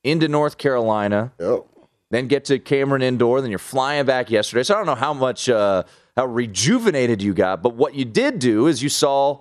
[0.04, 1.66] into North Carolina Yep.
[2.10, 4.62] then get to Cameron Indoor, then you're flying back yesterday.
[4.64, 5.84] So I don't know how much uh,
[6.16, 9.40] how rejuvenated you got, but what you did do is you saw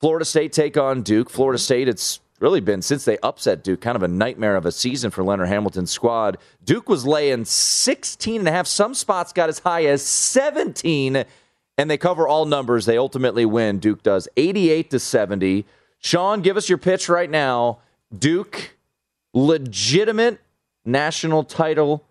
[0.00, 1.30] Florida State take on Duke.
[1.30, 4.72] Florida State, it's really been since they upset Duke, kind of a nightmare of a
[4.72, 6.38] season for Leonard Hamilton's squad.
[6.64, 8.66] Duke was laying 16 and a half.
[8.66, 11.24] Some spots got as high as 17,
[11.78, 12.86] and they cover all numbers.
[12.86, 13.78] They ultimately win.
[13.78, 15.64] Duke does 88 to 70.
[15.98, 17.78] Sean, give us your pitch right now.
[18.16, 18.76] Duke,
[19.32, 20.38] legitimate
[20.84, 22.04] national title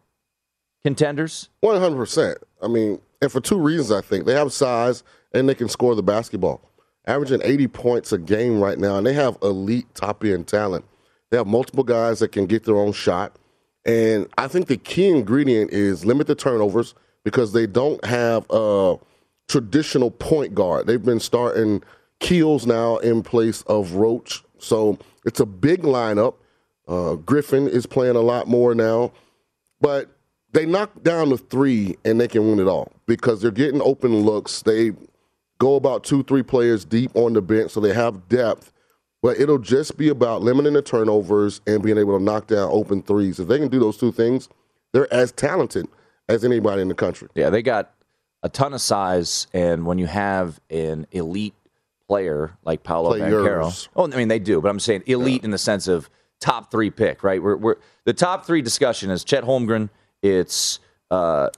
[0.84, 1.50] contenders.
[1.62, 2.40] One hundred percent.
[2.62, 5.02] I mean, and for two reasons, I think they have size
[5.34, 6.60] and they can score the basketball,
[7.08, 10.84] averaging eighty points a game right now, and they have elite top end talent.
[11.32, 13.38] They have multiple guys that can get their own shot,
[13.86, 18.98] and I think the key ingredient is limit the turnovers because they don't have a
[19.48, 20.86] traditional point guard.
[20.86, 21.82] They've been starting
[22.20, 26.36] Keels now in place of Roach, so it's a big lineup.
[26.90, 29.14] Uh, Griffin is playing a lot more now,
[29.80, 30.13] but
[30.54, 34.22] they knock down the three and they can win it all because they're getting open
[34.22, 34.62] looks.
[34.62, 34.92] They
[35.58, 38.72] go about two, three players deep on the bench, so they have depth.
[39.22, 43.02] But it'll just be about limiting the turnovers and being able to knock down open
[43.02, 43.40] threes.
[43.40, 44.50] If they can do those two things,
[44.92, 45.88] they're as talented
[46.30, 47.30] as anybody in the country.
[47.34, 47.94] Yeah, they got
[48.44, 51.56] a ton of size, and when you have an elite
[52.08, 53.34] player like Paolo Players.
[53.34, 56.70] Banchero, oh, I mean they do, but I'm saying elite in the sense of top
[56.70, 57.42] three pick, right?
[57.42, 59.90] We're, we're the top three discussion is Chet Holmgren,
[60.24, 60.80] it's
[61.12, 61.50] uh,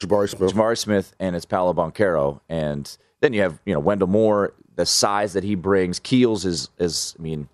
[0.00, 0.52] Jabari Smith.
[0.52, 4.86] Jamari Smith, and it's Paolo Banchero, and then you have you know Wendell Moore, the
[4.86, 6.00] size that he brings.
[6.00, 7.48] Keels is is I mean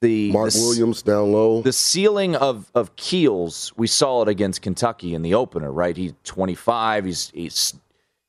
[0.00, 1.62] the Mark the, Williams down low.
[1.62, 5.96] the ceiling of of Keels, we saw it against Kentucky in the opener, right?
[5.96, 7.06] He's 25.
[7.06, 7.74] He's he's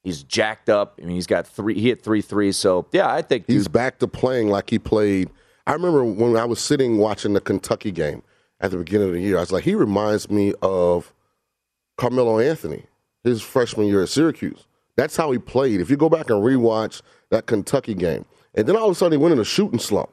[0.03, 0.97] he's jacked up.
[1.01, 1.75] I mean, he's got three.
[1.75, 2.57] He hit three threes.
[2.57, 5.29] So yeah, I think He's dude, back to playing like he played.
[5.67, 8.21] I remember when I was sitting watching the Kentucky game
[8.61, 11.11] at the beginning of the year, I was like, he reminds me of
[11.97, 12.83] Carmelo Anthony,
[13.23, 14.65] his freshman year at Syracuse.
[14.95, 15.81] That's how he played.
[15.81, 19.19] If you go back and rewatch that Kentucky game, and then all of a sudden
[19.19, 20.09] he went in a shooting slump,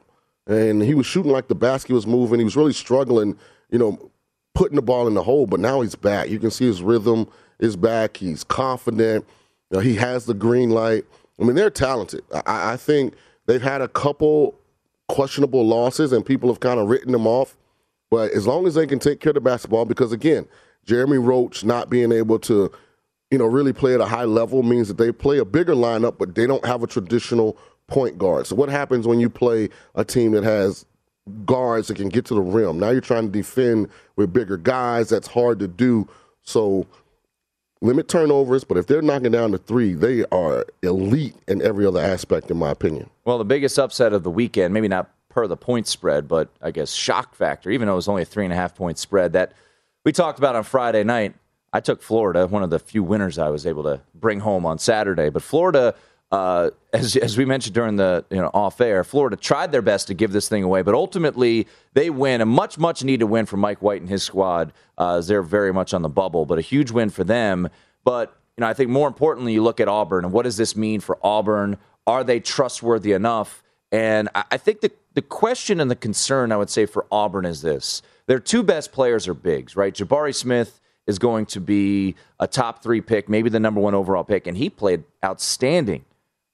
[0.47, 2.39] and he was shooting like the basket was moving.
[2.39, 3.37] He was really struggling,
[3.69, 4.11] you know,
[4.53, 5.47] putting the ball in the hole.
[5.47, 6.29] But now he's back.
[6.29, 7.27] You can see his rhythm
[7.59, 8.17] is back.
[8.17, 9.25] He's confident.
[9.71, 11.05] You know, he has the green light.
[11.39, 12.23] I mean, they're talented.
[12.45, 13.13] I, I think
[13.45, 14.55] they've had a couple
[15.07, 17.55] questionable losses, and people have kind of written them off.
[18.11, 20.45] But as long as they can take care of the basketball, because again,
[20.85, 22.71] Jeremy Roach not being able to,
[23.31, 26.17] you know, really play at a high level means that they play a bigger lineup,
[26.17, 28.47] but they don't have a traditional point guard.
[28.47, 30.85] So what happens when you play a team that has
[31.45, 32.79] guards that can get to the rim?
[32.79, 35.09] Now you're trying to defend with bigger guys.
[35.09, 36.07] That's hard to do.
[36.41, 36.85] So
[37.81, 41.99] limit turnovers, but if they're knocking down the three, they are elite in every other
[41.99, 43.09] aspect, in my opinion.
[43.25, 46.71] well, the biggest upset of the weekend, maybe not per the point spread, but I
[46.71, 47.69] guess shock factor.
[47.71, 49.53] Even though it was only a three and a half point spread, that
[50.03, 51.35] we talked about on Friday night.
[51.71, 54.77] I took Florida, one of the few winners I was able to bring home on
[54.77, 55.29] Saturday.
[55.29, 55.95] But Florida,
[56.31, 60.07] uh, as as we mentioned during the you know off air, Florida tried their best
[60.07, 63.57] to give this thing away, but ultimately they win a much much needed win for
[63.57, 64.71] Mike White and his squad.
[64.97, 67.67] Uh, as they're very much on the bubble, but a huge win for them.
[68.03, 70.75] But you know, I think more importantly, you look at Auburn and what does this
[70.75, 71.77] mean for Auburn?
[72.05, 73.63] Are they trustworthy enough?
[73.91, 77.45] And I, I think the the question and the concern I would say for Auburn
[77.45, 79.93] is this: their two best players are bigs, right?
[79.93, 84.23] Jabari Smith is going to be a top three pick, maybe the number one overall
[84.23, 84.47] pick.
[84.47, 86.05] And he played outstanding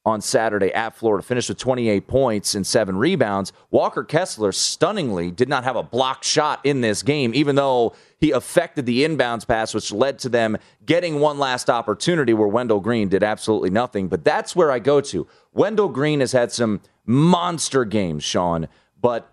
[0.05, 3.51] on Saturday at Florida, finished with 28 points and seven rebounds.
[3.69, 8.31] Walker Kessler stunningly did not have a block shot in this game, even though he
[8.31, 13.09] affected the inbounds pass, which led to them getting one last opportunity where Wendell Green
[13.09, 14.07] did absolutely nothing.
[14.07, 15.27] But that's where I go to.
[15.53, 18.67] Wendell Green has had some monster games, Sean,
[18.99, 19.31] but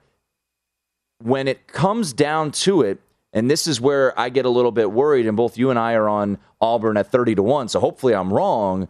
[1.22, 3.00] when it comes down to it,
[3.32, 5.94] and this is where I get a little bit worried, and both you and I
[5.94, 8.88] are on Auburn at 30 to 1, so hopefully I'm wrong.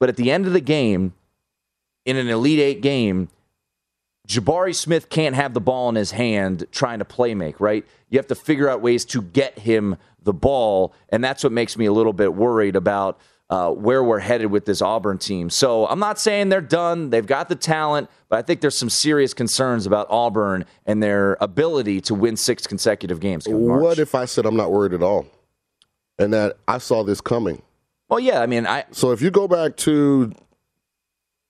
[0.00, 1.14] But at the end of the game,
[2.04, 3.28] in an Elite Eight game,
[4.26, 7.84] Jabari Smith can't have the ball in his hand trying to play make, right?
[8.08, 10.94] You have to figure out ways to get him the ball.
[11.08, 13.20] And that's what makes me a little bit worried about
[13.52, 15.50] uh, where we're headed with this Auburn team.
[15.50, 17.10] So I'm not saying they're done.
[17.10, 21.36] They've got the talent, but I think there's some serious concerns about Auburn and their
[21.38, 23.46] ability to win six consecutive games.
[23.46, 25.26] What if I said I'm not worried at all?
[26.18, 27.60] And that I saw this coming.
[28.08, 28.84] Well, yeah, I mean, I.
[28.90, 30.32] So if you go back to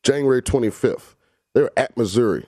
[0.02, 1.14] January 25th,
[1.54, 2.46] they're at Missouri.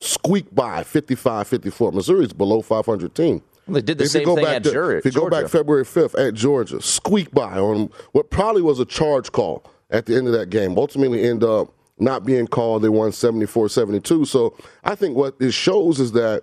[0.00, 1.92] Squeak by 55 54.
[1.92, 3.42] Missouri's below 500 team.
[3.72, 4.98] Well, they did the if same thing at to, Georgia.
[4.98, 8.84] If you go back February 5th at Georgia, squeak by on what probably was a
[8.84, 10.76] charge call at the end of that game.
[10.76, 12.82] Ultimately, end up not being called.
[12.82, 14.26] They won 74 72.
[14.26, 14.54] So
[14.84, 16.42] I think what this shows is that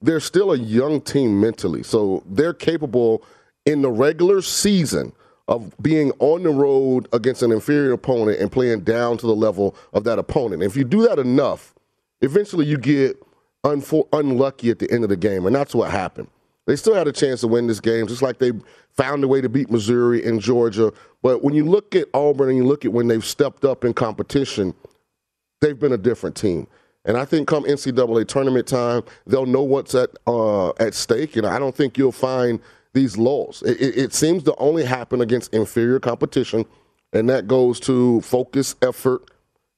[0.00, 1.82] they're still a young team mentally.
[1.82, 3.24] So they're capable
[3.66, 5.12] in the regular season
[5.48, 9.74] of being on the road against an inferior opponent and playing down to the level
[9.92, 10.62] of that opponent.
[10.62, 11.74] If you do that enough,
[12.20, 13.20] eventually you get
[13.64, 16.28] unfo- unlucky at the end of the game, and that's what happened.
[16.70, 18.52] They still had a chance to win this game, just like they
[18.96, 20.92] found a way to beat Missouri and Georgia.
[21.22, 23.92] But when you look at Auburn and you look at when they've stepped up in
[23.92, 24.74] competition,
[25.60, 26.66] they've been a different team.
[27.04, 31.36] And I think come NCAA tournament time, they'll know what's at uh, at stake.
[31.36, 32.60] And I don't think you'll find–
[32.92, 33.62] these laws.
[33.62, 36.64] It, it, it seems to only happen against inferior competition,
[37.12, 39.29] and that goes to focus, effort,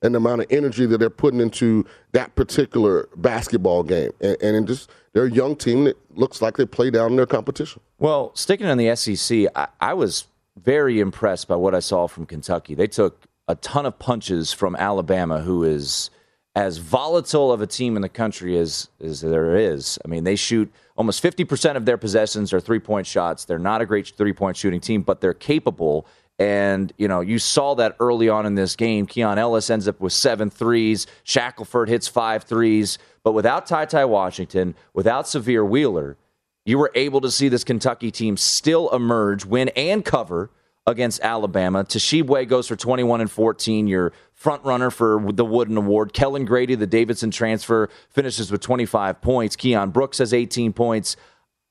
[0.02, 4.10] and the amount of energy that they're putting into that particular basketball game.
[4.20, 7.26] And, and just they're a young team that looks like they play down in their
[7.26, 7.80] competition.
[7.98, 12.26] Well, sticking on the SEC, I, I was very impressed by what I saw from
[12.26, 12.74] Kentucky.
[12.74, 16.10] They took a ton of punches from Alabama, who is
[16.54, 19.98] as volatile of a team in the country as, as there is.
[20.04, 23.44] I mean, they shoot almost 50% of their possessions are three point shots.
[23.44, 26.06] They're not a great three point shooting team, but they're capable.
[26.38, 29.06] And, you know, you saw that early on in this game.
[29.06, 31.06] Keon Ellis ends up with seven threes.
[31.24, 32.98] Shackelford hits five threes.
[33.22, 36.16] But without Ty Ty Washington, without Sahvir Wheeler,
[36.64, 40.50] you were able to see this Kentucky team still emerge, win, and cover
[40.86, 41.84] against Alabama.
[41.84, 43.86] Tshiebwe goes for 21 and 14.
[43.86, 46.12] Your front runner for the Wooden Award.
[46.12, 49.56] Kellan Grady, the Davidson transfer, finishes with 25 points.
[49.56, 51.16] Keion Brooks has 18 points.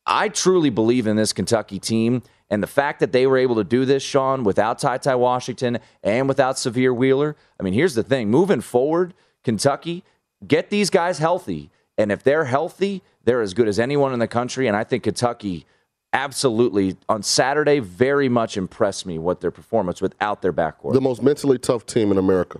[0.05, 2.23] I truly believe in this Kentucky team.
[2.51, 5.79] And the fact that they were able to do this, Sean, without Ty Ty Washington
[6.03, 7.37] and without Sahvir Wheeler.
[7.57, 9.13] I mean, here's the thing moving forward,
[9.45, 10.03] Kentucky,
[10.45, 11.71] get these guys healthy.
[11.97, 14.67] And if they're healthy, they're as good as anyone in the country.
[14.67, 15.65] And I think Kentucky
[16.11, 20.93] absolutely on Saturday very much impressed me what their performance without their backcourt.
[20.93, 22.59] The most mentally tough team in America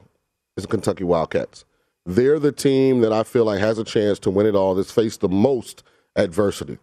[0.56, 1.66] is the Kentucky Wildcats.
[2.06, 4.74] They're the team that I feel like has a chance to win it all.
[4.74, 5.84] That's faced the most
[6.16, 6.78] adversity.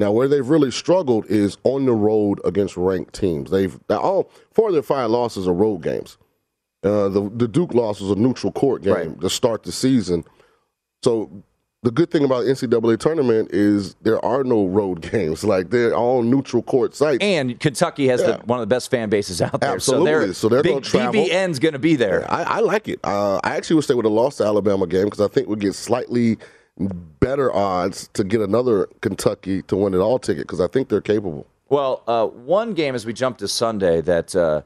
[0.00, 3.50] Now, where they've really struggled is on the road against ranked teams.
[3.50, 6.16] They've all four of their five losses are road games.
[6.82, 9.20] Uh, the the Duke loss was a neutral court game right.
[9.20, 10.24] to start the season.
[11.02, 11.30] So
[11.82, 15.44] the good thing about the NCAA tournament is there are no road games.
[15.44, 17.22] Like they're all neutral court sites.
[17.22, 18.38] And Kentucky has yeah.
[18.38, 19.74] the, one of the best fan bases out there.
[19.74, 20.06] Absolutely.
[20.06, 21.26] So they're, so they're going to travel.
[21.26, 22.20] BBN's going to be there.
[22.20, 23.00] Yeah, I, I, like it.
[23.04, 25.74] Uh, I actually would stay with a lost Alabama game because I think we get
[25.74, 26.38] slightly
[26.80, 31.00] better odds to get another Kentucky to win it all ticket because I think they're
[31.00, 31.46] capable.
[31.68, 34.62] Well, uh, one game as we jump to Sunday that uh,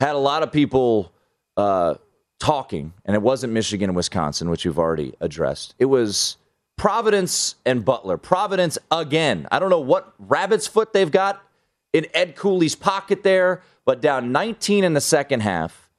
[0.00, 1.12] had a lot of people
[1.56, 1.94] uh,
[2.38, 5.74] talking, and it wasn't Michigan and Wisconsin, which you've already addressed.
[5.78, 6.38] It was
[6.78, 8.16] Providence and Butler.
[8.16, 9.46] Providence again.
[9.52, 11.42] I don't know what rabbit's foot they've got
[11.92, 15.90] in Ed Cooley's pocket there, but down 19 in the second half.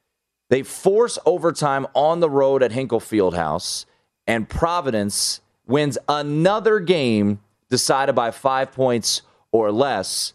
[0.50, 3.86] They force overtime on the road at Hinkle Fieldhouse,
[4.26, 7.40] and Providence wins another game
[7.70, 10.32] decided by five points or less.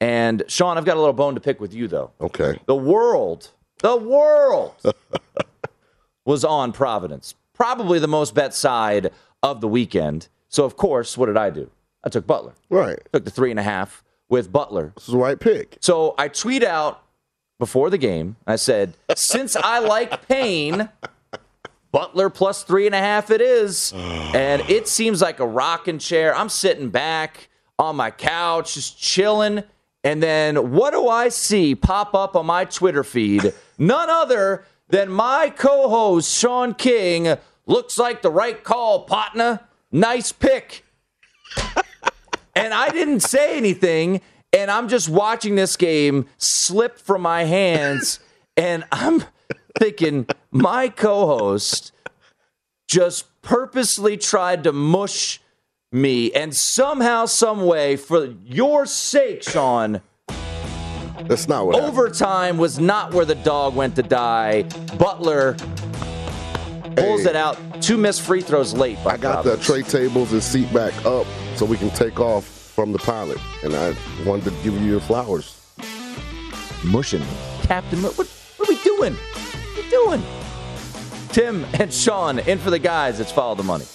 [0.00, 2.10] And Sean, I've got a little bone to pick with you, though.
[2.20, 2.58] Okay.
[2.66, 4.74] The world, the world
[6.24, 7.34] was on Providence.
[7.52, 9.10] Probably the most bet side
[9.42, 10.28] of the weekend.
[10.48, 11.70] So, of course, what did I do?
[12.02, 12.54] I took Butler.
[12.70, 12.98] Right.
[13.12, 14.92] Took the three and a half with Butler.
[14.96, 15.76] This is the right pick.
[15.80, 17.02] So I tweet out
[17.58, 18.36] before the game.
[18.46, 20.88] I said, since I like pain,
[21.92, 23.92] Butler plus three and a half it is.
[23.96, 26.34] and it seems like a rocking chair.
[26.34, 29.64] I'm sitting back on my couch, just chilling.
[30.02, 33.52] And then what do I see pop up on my Twitter feed?
[33.78, 37.36] None other than my co host, Sean King.
[37.66, 39.60] Looks like the right call, partner.
[39.92, 40.84] Nice pick.
[42.54, 44.20] and I didn't say anything.
[44.52, 48.20] And I'm just watching this game slip from my hands.
[48.56, 49.22] And I'm
[49.78, 51.92] thinking, my co host
[52.88, 55.40] just purposely tried to mush
[55.92, 56.32] me.
[56.32, 60.00] And somehow, some way, for your sake, Sean,
[61.24, 61.92] That's not what happened.
[61.98, 64.62] overtime was not where the dog went to die.
[64.98, 65.54] Butler
[66.96, 67.30] pulls Hey.
[67.30, 67.56] it out.
[67.82, 68.98] Two missed free throws late.
[69.06, 72.92] I got the tray tables and seat back up so we can take off from
[72.92, 73.38] the pilot.
[73.62, 73.94] And I
[74.26, 75.56] wanted to give you your flowers.
[76.84, 77.22] mushing.
[77.62, 79.14] Captain, what, what, what are we doing?
[80.00, 80.32] What are we doing?
[81.28, 83.20] Tim and Sean in for the guys.
[83.20, 83.86] It's follow the money.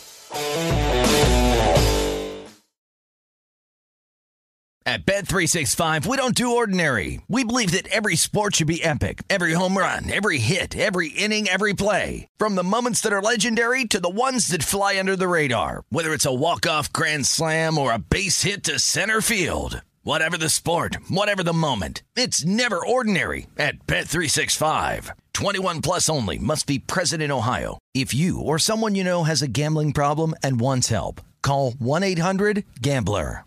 [4.87, 7.19] At Bet365, we don't do ordinary.
[7.27, 9.23] We believe that every sport should be epic.
[9.31, 12.27] Every home run, every hit, every inning, every play.
[12.37, 15.83] From the moments that are legendary to the ones that fly under the radar.
[15.89, 19.81] Whether it's a walk-off grand slam or a base hit to center field.
[20.03, 22.03] Whatever the sport, whatever the moment.
[22.15, 25.09] It's never ordinary at Bet365.
[25.35, 27.77] 21 plus only must be present in Ohio.
[27.93, 33.43] If you or someone you know has a gambling problem and wants help, call 1-800-GAMBLER.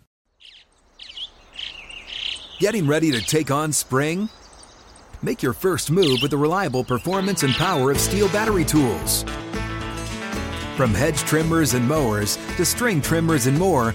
[2.59, 4.29] Getting ready to take on spring?
[5.23, 9.23] Make your first move with the reliable performance and power of STIHL battery tools.
[10.77, 13.95] From hedge trimmers and mowers to string trimmers and more,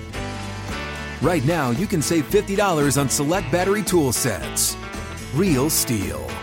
[1.21, 4.75] right now you can save $50 on select battery tool sets.
[5.35, 6.42] Real STIHL.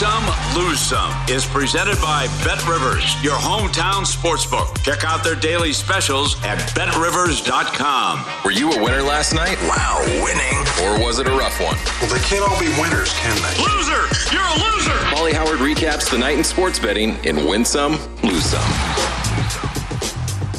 [0.00, 0.24] Some,
[0.56, 4.82] lose some is presented by Bet Rivers, your hometown sportsbook.
[4.82, 8.24] Check out their daily specials at betrivers.com.
[8.42, 9.58] Were you a winner last night?
[9.64, 10.56] Wow, winning.
[10.86, 11.76] Or was it a rough one?
[12.00, 13.62] Well, they can't all be winners, can they?
[13.62, 14.08] Loser!
[14.32, 14.96] You're a loser!
[15.12, 18.99] Pauly Howard recaps the night in sports betting in Win Some, Lose Some.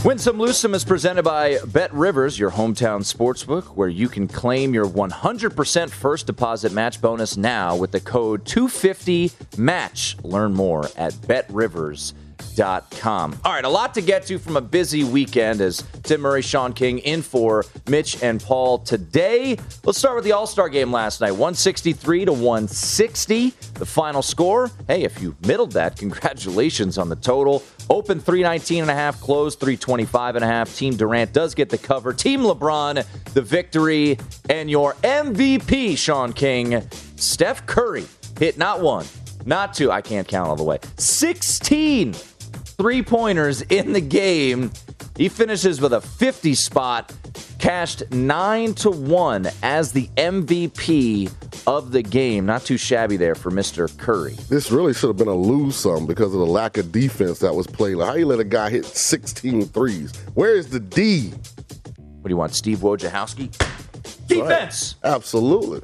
[0.03, 4.27] Win Some Lose Some is presented by Bet Rivers, your hometown sportsbook, where you can
[4.27, 10.23] claim your 100% first deposit match bonus now with the code 250MATCH.
[10.23, 13.39] Learn more at betrivers.com.
[13.45, 16.73] All right, a lot to get to from a busy weekend as Tim Murray, Sean
[16.73, 19.55] King in for Mitch and Paul today.
[19.83, 23.53] Let's start with the All Star game last night 163 to 160.
[23.75, 24.71] The final score.
[24.87, 27.61] Hey, if you middled that, congratulations on the total.
[27.91, 30.73] Open 319 and a half, closed 325 and a half.
[30.73, 32.13] Team Durant does get the cover.
[32.13, 34.17] Team LeBron, the victory.
[34.49, 36.87] And your MVP, Sean King,
[37.17, 38.05] Steph Curry,
[38.39, 39.05] hit not one,
[39.45, 44.71] not two, I can't count all the way, 16 three pointers in the game.
[45.17, 47.13] He finishes with a 50 spot,
[47.59, 51.31] cashed 9 to 1 as the MVP
[51.67, 52.45] of the game.
[52.45, 53.95] Not too shabby there for Mr.
[53.97, 54.33] Curry.
[54.49, 57.53] This really should have been a lose some because of the lack of defense that
[57.53, 57.95] was played.
[57.95, 60.15] Like, how you let a guy hit 16 threes?
[60.33, 61.29] Where is the D?
[61.29, 63.51] What do you want, Steve Wojciechowski?
[64.27, 64.95] Defense!
[65.03, 65.81] Absolutely.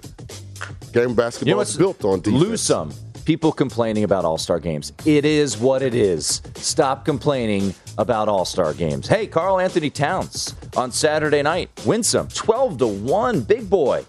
[0.94, 2.44] Game basketball You know is built on defense.
[2.44, 2.94] Lose some.
[3.26, 4.94] People complaining about All Star games.
[5.06, 6.42] It is what it is.
[6.56, 9.08] Stop complaining about All Star games.
[9.08, 11.70] Hey, Karl-Anthony Towns on Saturday night.
[11.86, 13.42] Winsome, 12 to 1.
[13.42, 14.06] Big boy.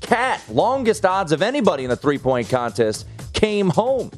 [0.00, 4.10] Cat, longest odds of anybody in the three point contest, came home.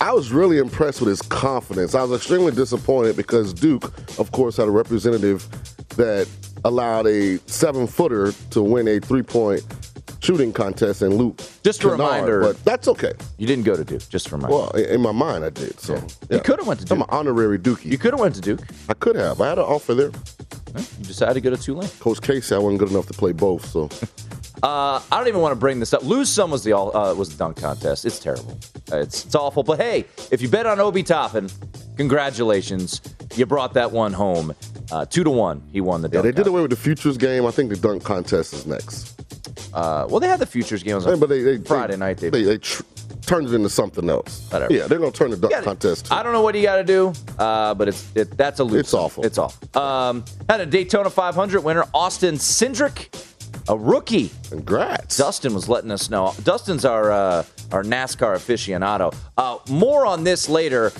[0.00, 1.94] I was really impressed with his confidence.
[1.94, 5.46] I was extremely disappointed because Duke, of course, had a representative
[5.96, 6.28] that
[6.64, 9.62] allowed a seven footer to win a three point
[10.22, 11.40] shooting contest and Luke.
[11.62, 13.12] Just a Kennard, reminder- But that's okay.
[13.38, 14.48] You didn't go to Duke, just for my.
[14.48, 15.78] Well, in my mind, I did.
[15.80, 15.94] So
[16.30, 16.96] You coulda went to Duke.
[16.96, 17.86] I'm an honorary Dookie.
[17.86, 18.60] you could have went to Duke.
[18.88, 19.40] I could have.
[19.40, 20.10] I had an offer there.
[20.98, 21.88] You decided to go to Tulane.
[21.98, 23.64] Coach Casey, I wasn't good enough to play both.
[23.66, 23.88] So
[24.62, 26.02] Uh, I don't even want to bring this up.
[26.02, 28.04] Lose some was the all uh, was the dunk contest.
[28.04, 28.58] It's terrible.
[28.92, 29.62] It's it's awful.
[29.62, 31.48] But hey, if you bet on Obi Toppin,
[31.96, 33.00] congratulations,
[33.36, 34.52] you brought that one home.
[34.92, 36.24] Uh, two to one, he won the yeah, dunk.
[36.24, 36.48] they did contest.
[36.48, 37.46] away with the futures game.
[37.46, 39.39] I think the dunk contest is next.
[39.72, 42.16] Uh, well, they had the futures games on but they, they Friday they, night.
[42.18, 42.82] They, they, they tr-
[43.26, 44.48] turned it into something else.
[44.50, 44.72] Whatever.
[44.72, 46.06] Yeah, they're gonna turn the dunk Yeah, contest.
[46.06, 46.14] Too.
[46.14, 48.80] I don't know what you got to do, uh, but it's it, that's a lose.
[48.80, 49.24] It's awful.
[49.24, 49.80] It's awful.
[49.80, 53.08] Um, had a Daytona 500 winner, Austin Cindric,
[53.68, 54.30] a rookie.
[54.48, 55.16] Congrats.
[55.16, 56.34] Dustin was letting us know.
[56.42, 59.14] Dustin's our uh, our NASCAR aficionado.
[59.38, 60.92] Uh, more on this later.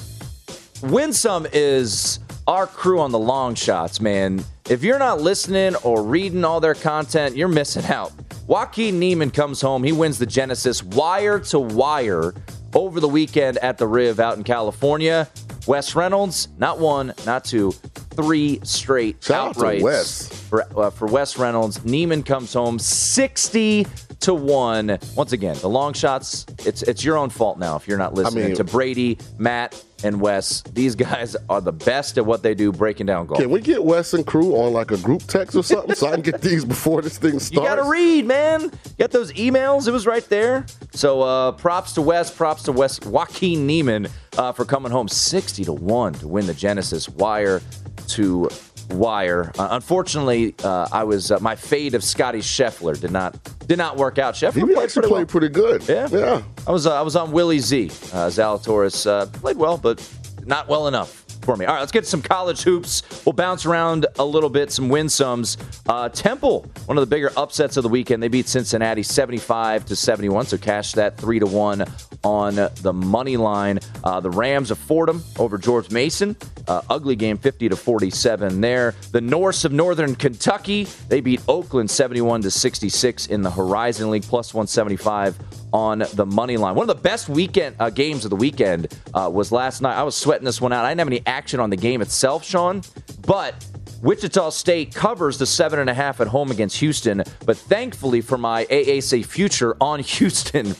[0.82, 4.44] Winsome is our crew on the long shots, man.
[4.68, 8.12] If you're not listening or reading all their content, you're missing out.
[8.46, 9.84] Joaquin Niemann comes home.
[9.84, 12.34] He wins the Genesis wire to wire
[12.74, 15.28] over the weekend at the Riv out in California.
[15.66, 20.28] Wes Reynolds, not one, not two, three straight Shout out outrights Wes.
[20.48, 21.84] for uh, for Wes Reynolds.
[21.84, 23.86] Niemann comes home sixty
[24.20, 24.98] to one.
[25.16, 26.46] Once again, the long shots.
[26.64, 30.20] It's it's your own fault now if you're not listening mean- to Brady, Matt, and
[30.20, 30.62] Wes.
[30.72, 33.40] These guys are the best at what they do, breaking down golf.
[33.40, 36.12] Can we get Wes and crew on like a group text or something so I
[36.12, 37.50] can get these before this thing starts?
[37.52, 38.70] You got to read, man.
[38.98, 39.88] Get those emails.
[39.88, 40.66] It was right there.
[40.92, 42.30] So uh, props to Wes.
[42.30, 44.08] Props to Wes Joaquin Niemann
[44.38, 47.60] uh, for coming home 60 to 1 to win the Genesis wire
[48.08, 48.48] to
[48.92, 49.52] wire.
[49.58, 53.36] Uh, unfortunately, uh, I was uh, my fade of Scottie Scheffler did not
[53.66, 54.34] did not work out.
[54.34, 55.26] Scheffler He played pretty well.
[55.26, 55.88] pretty good.
[55.88, 56.08] Yeah.
[56.10, 56.42] Yeah.
[56.66, 57.86] I was uh, I was on Willie Z.
[58.12, 60.06] Uh, Zalatoris uh, played well, but
[60.44, 61.64] not well enough for me.
[61.66, 63.02] All right, let's get some college hoops.
[63.24, 65.56] We'll bounce around a little bit, some win sums.
[65.88, 68.22] Uh, Temple, one of the bigger upsets of the weekend.
[68.22, 71.84] They beat Cincinnati 75 to 71, so cash that three to one
[72.22, 73.80] on the money line.
[74.04, 76.36] Uh, the Rams of Fordham over George Mason.
[76.68, 78.94] Uh, ugly game, 50 to 47 there.
[79.12, 84.22] The Norse of Northern Kentucky, they beat Oakland 71 to 66 in the Horizon League,
[84.22, 85.36] plus 175
[85.72, 86.74] on the money line.
[86.74, 89.96] One of the best weekend uh, games of the weekend uh, was last night.
[89.96, 90.84] I was sweating this one out.
[90.84, 92.82] I didn't have any action on the game itself, Sean,
[93.26, 93.54] but
[94.02, 97.22] Wichita State covers the seven and a half at home against Houston.
[97.44, 100.74] But thankfully for my AAC future on Houston,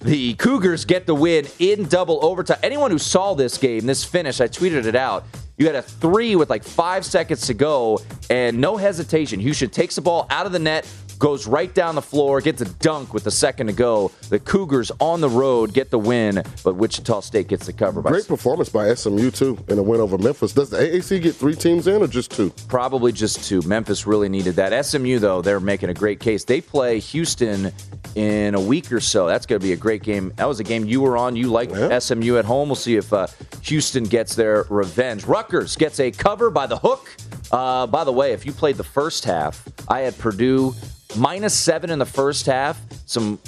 [0.00, 2.58] the Cougars get the win in double overtime.
[2.62, 5.24] Anyone who saw this game, this finish, I tweeted it out.
[5.58, 9.40] You had a three with like five seconds to go, and no hesitation.
[9.40, 10.90] Houston takes the ball out of the net,
[11.20, 14.10] goes right down the floor, gets a dunk with a second to go.
[14.30, 18.10] The Cougars on the road get the win, but Wichita State gets the cover by
[18.10, 20.52] Great performance by SMU too in a win over Memphis.
[20.52, 22.50] Does the AAC get three teams in or just two?
[22.66, 23.60] Probably just two.
[23.62, 24.84] Memphis really needed that.
[24.84, 26.42] SMU, though, they're making a great case.
[26.44, 27.70] They play Houston
[28.14, 29.26] in a week or so.
[29.26, 30.32] That's going to be a great game.
[30.36, 31.36] That was a game you were on.
[31.36, 31.98] You liked Yeah.
[31.98, 32.70] SMU at home.
[32.70, 33.26] We'll see if uh,
[33.62, 35.24] Houston gets their revenge.
[35.26, 37.14] Rutgers gets a cover by the hook.
[37.52, 40.74] Uh, by the way, if you played the first half, I had Purdue
[41.16, 42.80] minus seven in the first half.
[43.06, 43.38] Some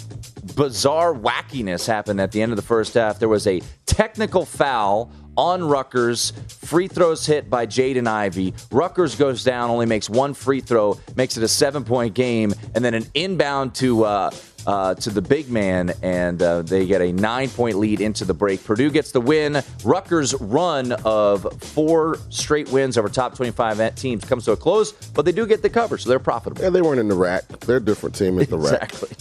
[0.57, 3.19] bizarre wackiness happened at the end of the first half.
[3.19, 6.33] There was a technical foul on Rutgers.
[6.49, 8.55] Free throws hit by Jaden Ivey.
[8.71, 12.85] Rutgers goes down, only makes one free throw, makes it a seven point game, and
[12.85, 14.05] then an inbound to.
[14.05, 14.31] Uh,
[14.65, 18.35] uh, to the big man, and uh, they get a nine point lead into the
[18.35, 18.63] break.
[18.63, 19.63] Purdue gets the win.
[19.85, 25.25] Rutgers' run of four straight wins over top 25 teams comes to a close, but
[25.25, 26.63] they do get the cover, so they're profitable.
[26.63, 27.49] Yeah, they weren't in the rack.
[27.61, 28.93] They're a different team at the rack.
[28.93, 29.17] Exactly.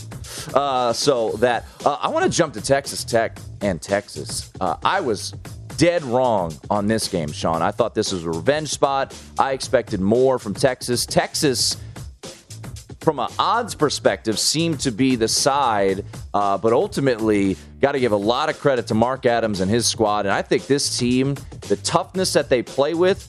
[0.53, 4.51] Uh, so that uh, I want to jump to Texas Tech and Texas.
[4.59, 5.33] Uh, I was
[5.81, 7.63] dead wrong on this game, Sean.
[7.63, 9.19] I thought this was a revenge spot.
[9.39, 11.07] I expected more from Texas.
[11.07, 11.75] Texas
[12.99, 16.05] from an odds perspective, seemed to be the side,
[16.35, 19.87] uh, but ultimately, got to give a lot of credit to Mark Adams and his
[19.87, 20.27] squad.
[20.27, 23.27] And I think this team, the toughness that they play with,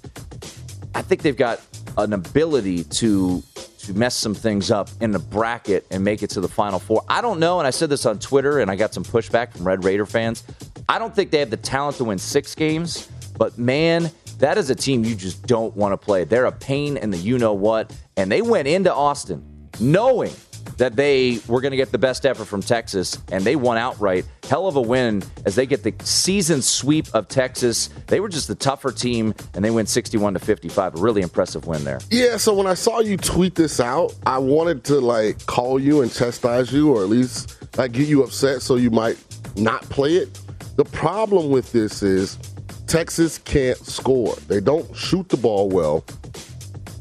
[0.95, 1.59] I think they've got
[1.97, 3.43] an ability to
[3.79, 7.03] to mess some things up in the bracket and make it to the final four.
[7.09, 9.67] I don't know, and I said this on Twitter, and I got some pushback from
[9.67, 10.45] Red Raider fans.
[10.89, 13.09] I don't think they have the talent to win six games,
[13.39, 16.24] but man, that is a team you just don't want to play.
[16.24, 20.33] They're a pain in the you know what, and they went into Austin knowing
[20.78, 24.24] that they were going to get the best effort from Texas, and they won outright.
[24.49, 27.89] Hell of a win as they get the season sweep of Texas.
[28.07, 30.95] They were just the tougher team, and they win 61 to 55.
[30.95, 32.01] A really impressive win there.
[32.11, 36.03] Yeah, so when I saw you tweet this out, I wanted to like call you
[36.03, 39.22] and chastise you, or at least like get you upset so you might
[39.57, 40.39] not play it.
[40.77, 42.39] The problem with this is
[42.87, 44.35] Texas can't score.
[44.49, 46.05] They don't shoot the ball well.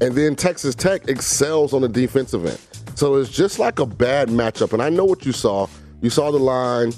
[0.02, 2.60] And then Texas Tech excels on the defensive end.
[2.96, 4.74] So it's just like a bad matchup.
[4.74, 5.68] And I know what you saw.
[6.02, 6.90] You saw the line.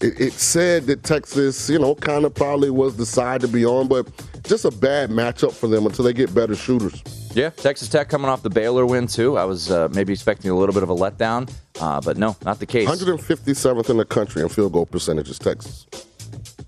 [0.00, 3.66] It, it said that Texas, you know, kind of probably was the side to be
[3.66, 4.08] on, but
[4.44, 7.02] just a bad matchup for them until they get better shooters.
[7.34, 9.36] Yeah, Texas Tech coming off the Baylor win, too.
[9.36, 12.58] I was uh, maybe expecting a little bit of a letdown, uh, but no, not
[12.58, 12.88] the case.
[12.88, 15.86] 157th in the country in field goal percentages, Texas.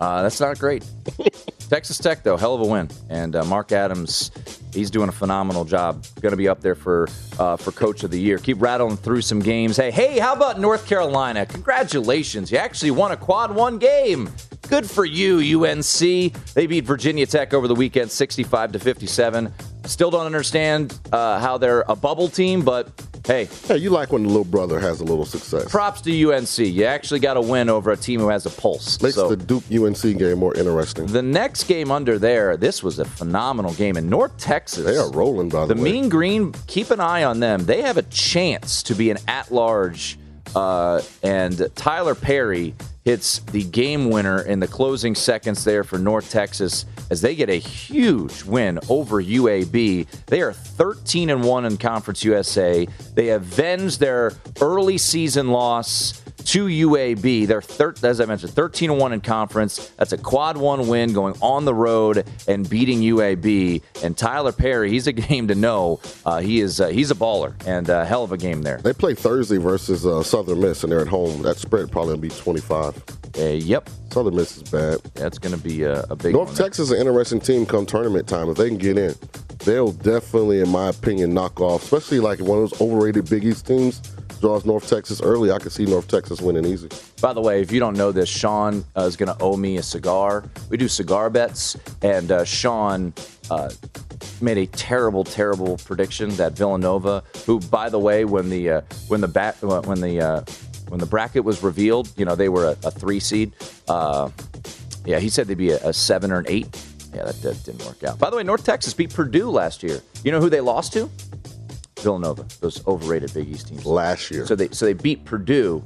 [0.03, 0.84] Uh, that's not great.
[1.70, 2.90] Texas Tech, though, hell of a win.
[3.09, 4.32] And uh, Mark Adams,
[4.74, 6.05] he's doing a phenomenal job.
[6.20, 7.07] Going to be up there for
[7.38, 8.38] uh, for Coach of the Year.
[8.38, 9.76] Keep rattling through some games.
[9.76, 11.46] Hey, hey, how about North Carolina?
[11.46, 14.28] Congratulations, you actually won a quad one game.
[14.68, 16.32] Good for you, UNC.
[16.55, 19.55] They beat Virginia Tech over the weekend, 65 to 57.
[19.84, 22.90] Still don't understand uh, how they're a bubble team, but
[23.26, 25.70] Hey, Hey, you like when the little brother has a little success.
[25.70, 26.58] props to UNC.
[26.58, 29.00] You actually got a win over a team who has a pulse.
[29.00, 31.06] Makes So- the Duke UNC game more interesting.
[31.06, 34.84] The next game under there, this was a phenomenal game in North Texas.
[34.84, 35.92] They are rolling, by the, The way.
[35.92, 37.64] Mean Green, keep an eye on them.
[37.64, 40.18] They have a chance to be an at large.
[40.56, 42.74] Uh, and Tyler Perry
[43.05, 47.50] hits the game winner in the closing seconds there for North Texas as they get
[47.50, 50.07] a huge win over UAB.
[50.26, 52.86] They are 13 and 1 in Conference USA.
[53.14, 57.47] They avenge their early season loss to UAB.
[57.47, 59.88] They're thir- as I mentioned, 13 and 1 in conference.
[59.97, 63.82] That's a quad one win going on the road and beating UAB.
[64.03, 66.01] And Tyler Perry, he's a game to know.
[66.24, 68.78] Uh, he is uh, he's a baller and a hell of a game there.
[68.78, 71.43] They play Thursday versus uh, Southern Miss, and they're at home.
[71.43, 73.03] That spread probably gonna be 25.
[73.38, 75.01] Uh, yep, Southern Miss is bad.
[75.14, 76.55] that's going to be a, a big North.
[76.55, 78.51] Texas is an interesting team come tournament time.
[78.51, 79.14] If they can get in,
[79.64, 83.66] they'll definitely, in my opinion, knock off, especially like one of those overrated Big East
[83.66, 84.03] teams
[84.43, 85.53] draws North Texas early.
[85.53, 86.88] I could see North Texas winning easy.
[87.22, 89.76] By the way, if you don't know this, Sean uh, is going to owe me
[89.78, 90.45] a cigar.
[90.68, 93.14] We do cigar bets, and uh, Sean
[93.51, 93.70] uh,
[94.43, 99.20] made a terrible, terrible prediction that Villanova, who, by the way, when the uh, when
[99.20, 100.40] the bat when the uh,
[100.88, 103.53] when the bracket was revealed, you know they were a, a three seed.
[103.88, 104.28] Uh,
[105.07, 106.68] yeah, he said they'd be a, a seven or an eight.
[107.14, 108.18] Yeah, that, that didn't work out.
[108.18, 110.01] By the way, North Texas beat Purdue last year.
[110.24, 111.11] You know who they lost to?
[112.03, 113.86] Villanova, those overrated Big East teams.
[113.86, 114.46] Last year.
[114.46, 115.82] So they so they beat Purdue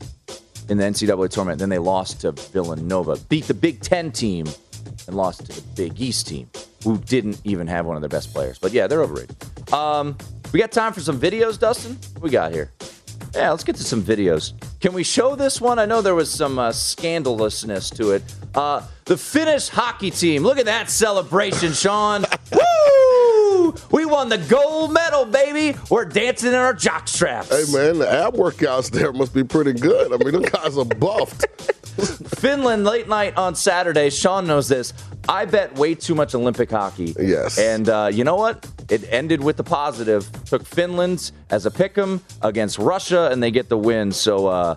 [0.69, 1.59] in the NCAA tournament.
[1.59, 4.47] Then they lost to Villanova, beat the Big Ten team,
[5.07, 6.51] and lost to the Big East team,
[6.85, 8.59] who didn't even have one of their best players.
[8.59, 9.37] But yeah, they're overrated.
[9.73, 10.17] Um,
[10.53, 11.99] we got time for some videos, Dustin.
[12.15, 12.73] What we got here?
[13.35, 14.53] Yeah, let's get to some videos.
[14.81, 15.79] Can we show this one?
[15.79, 18.23] I know there was some uh, scandalousness to it.
[18.55, 20.43] Uh, the Finnish hockey team.
[20.43, 22.25] Look at that celebration, Sean.
[22.53, 22.96] Woo!
[23.91, 25.79] We won the gold medal, baby.
[25.91, 27.49] We're dancing in our jock straps.
[27.49, 30.13] Hey man, the ab workouts there must be pretty good.
[30.13, 31.47] I mean, them guys are buffed.
[32.41, 34.11] Finland late night on Saturday.
[34.11, 34.93] Sean knows this.
[35.29, 37.15] I bet way too much Olympic hockey.
[37.19, 37.59] Yes.
[37.59, 38.67] And uh, you know what?
[38.89, 40.31] It ended with the positive.
[40.45, 44.13] Took Finland as a pick'em against Russia, and they get the win.
[44.13, 44.75] So uh,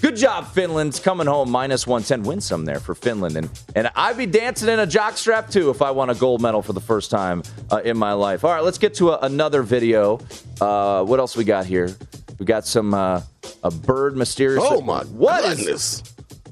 [0.00, 2.22] good job, Finland's coming home minus 110.
[2.22, 3.36] Win some there for Finland.
[3.36, 6.62] And, and I'd be dancing in a jockstrap too if I won a gold medal
[6.62, 8.44] for the first time uh, in my life.
[8.44, 10.20] All right, let's get to a, another video.
[10.60, 11.94] Uh, what else we got here?
[12.38, 13.22] We got some uh,
[13.62, 14.64] a bird mysterious.
[14.66, 16.02] Oh my What is goodness.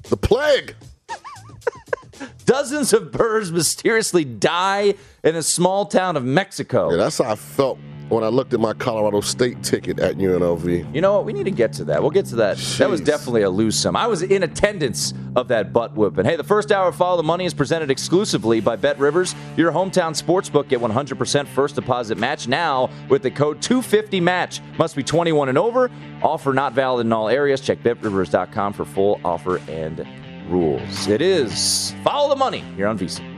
[0.09, 0.75] The plague.
[2.45, 6.91] Dozens of birds mysteriously die in a small town of Mexico.
[6.91, 7.79] Yeah, that's how I felt
[8.09, 10.95] when I looked at my Colorado State ticket at UNLV.
[10.95, 11.25] You know what?
[11.25, 12.01] We need to get to that.
[12.01, 12.57] We'll get to that.
[12.79, 13.97] That was definitely a lose some.
[13.97, 16.25] I was in attendance of that butt whooping.
[16.25, 19.35] Hey, the first hour of Follow the Money is presented exclusively by Bet Rivers.
[19.57, 20.69] Your hometown sportsbook.
[20.69, 24.61] Get 100% first deposit match now with the code 250match.
[24.79, 25.91] Must be 21 and over.
[26.23, 27.61] Offer not valid in all areas.
[27.61, 30.07] Check betrivers.com for full offer and
[30.51, 31.09] rules.
[31.09, 33.38] It is Follow the Money here on VC.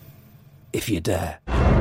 [0.73, 1.80] if you dare.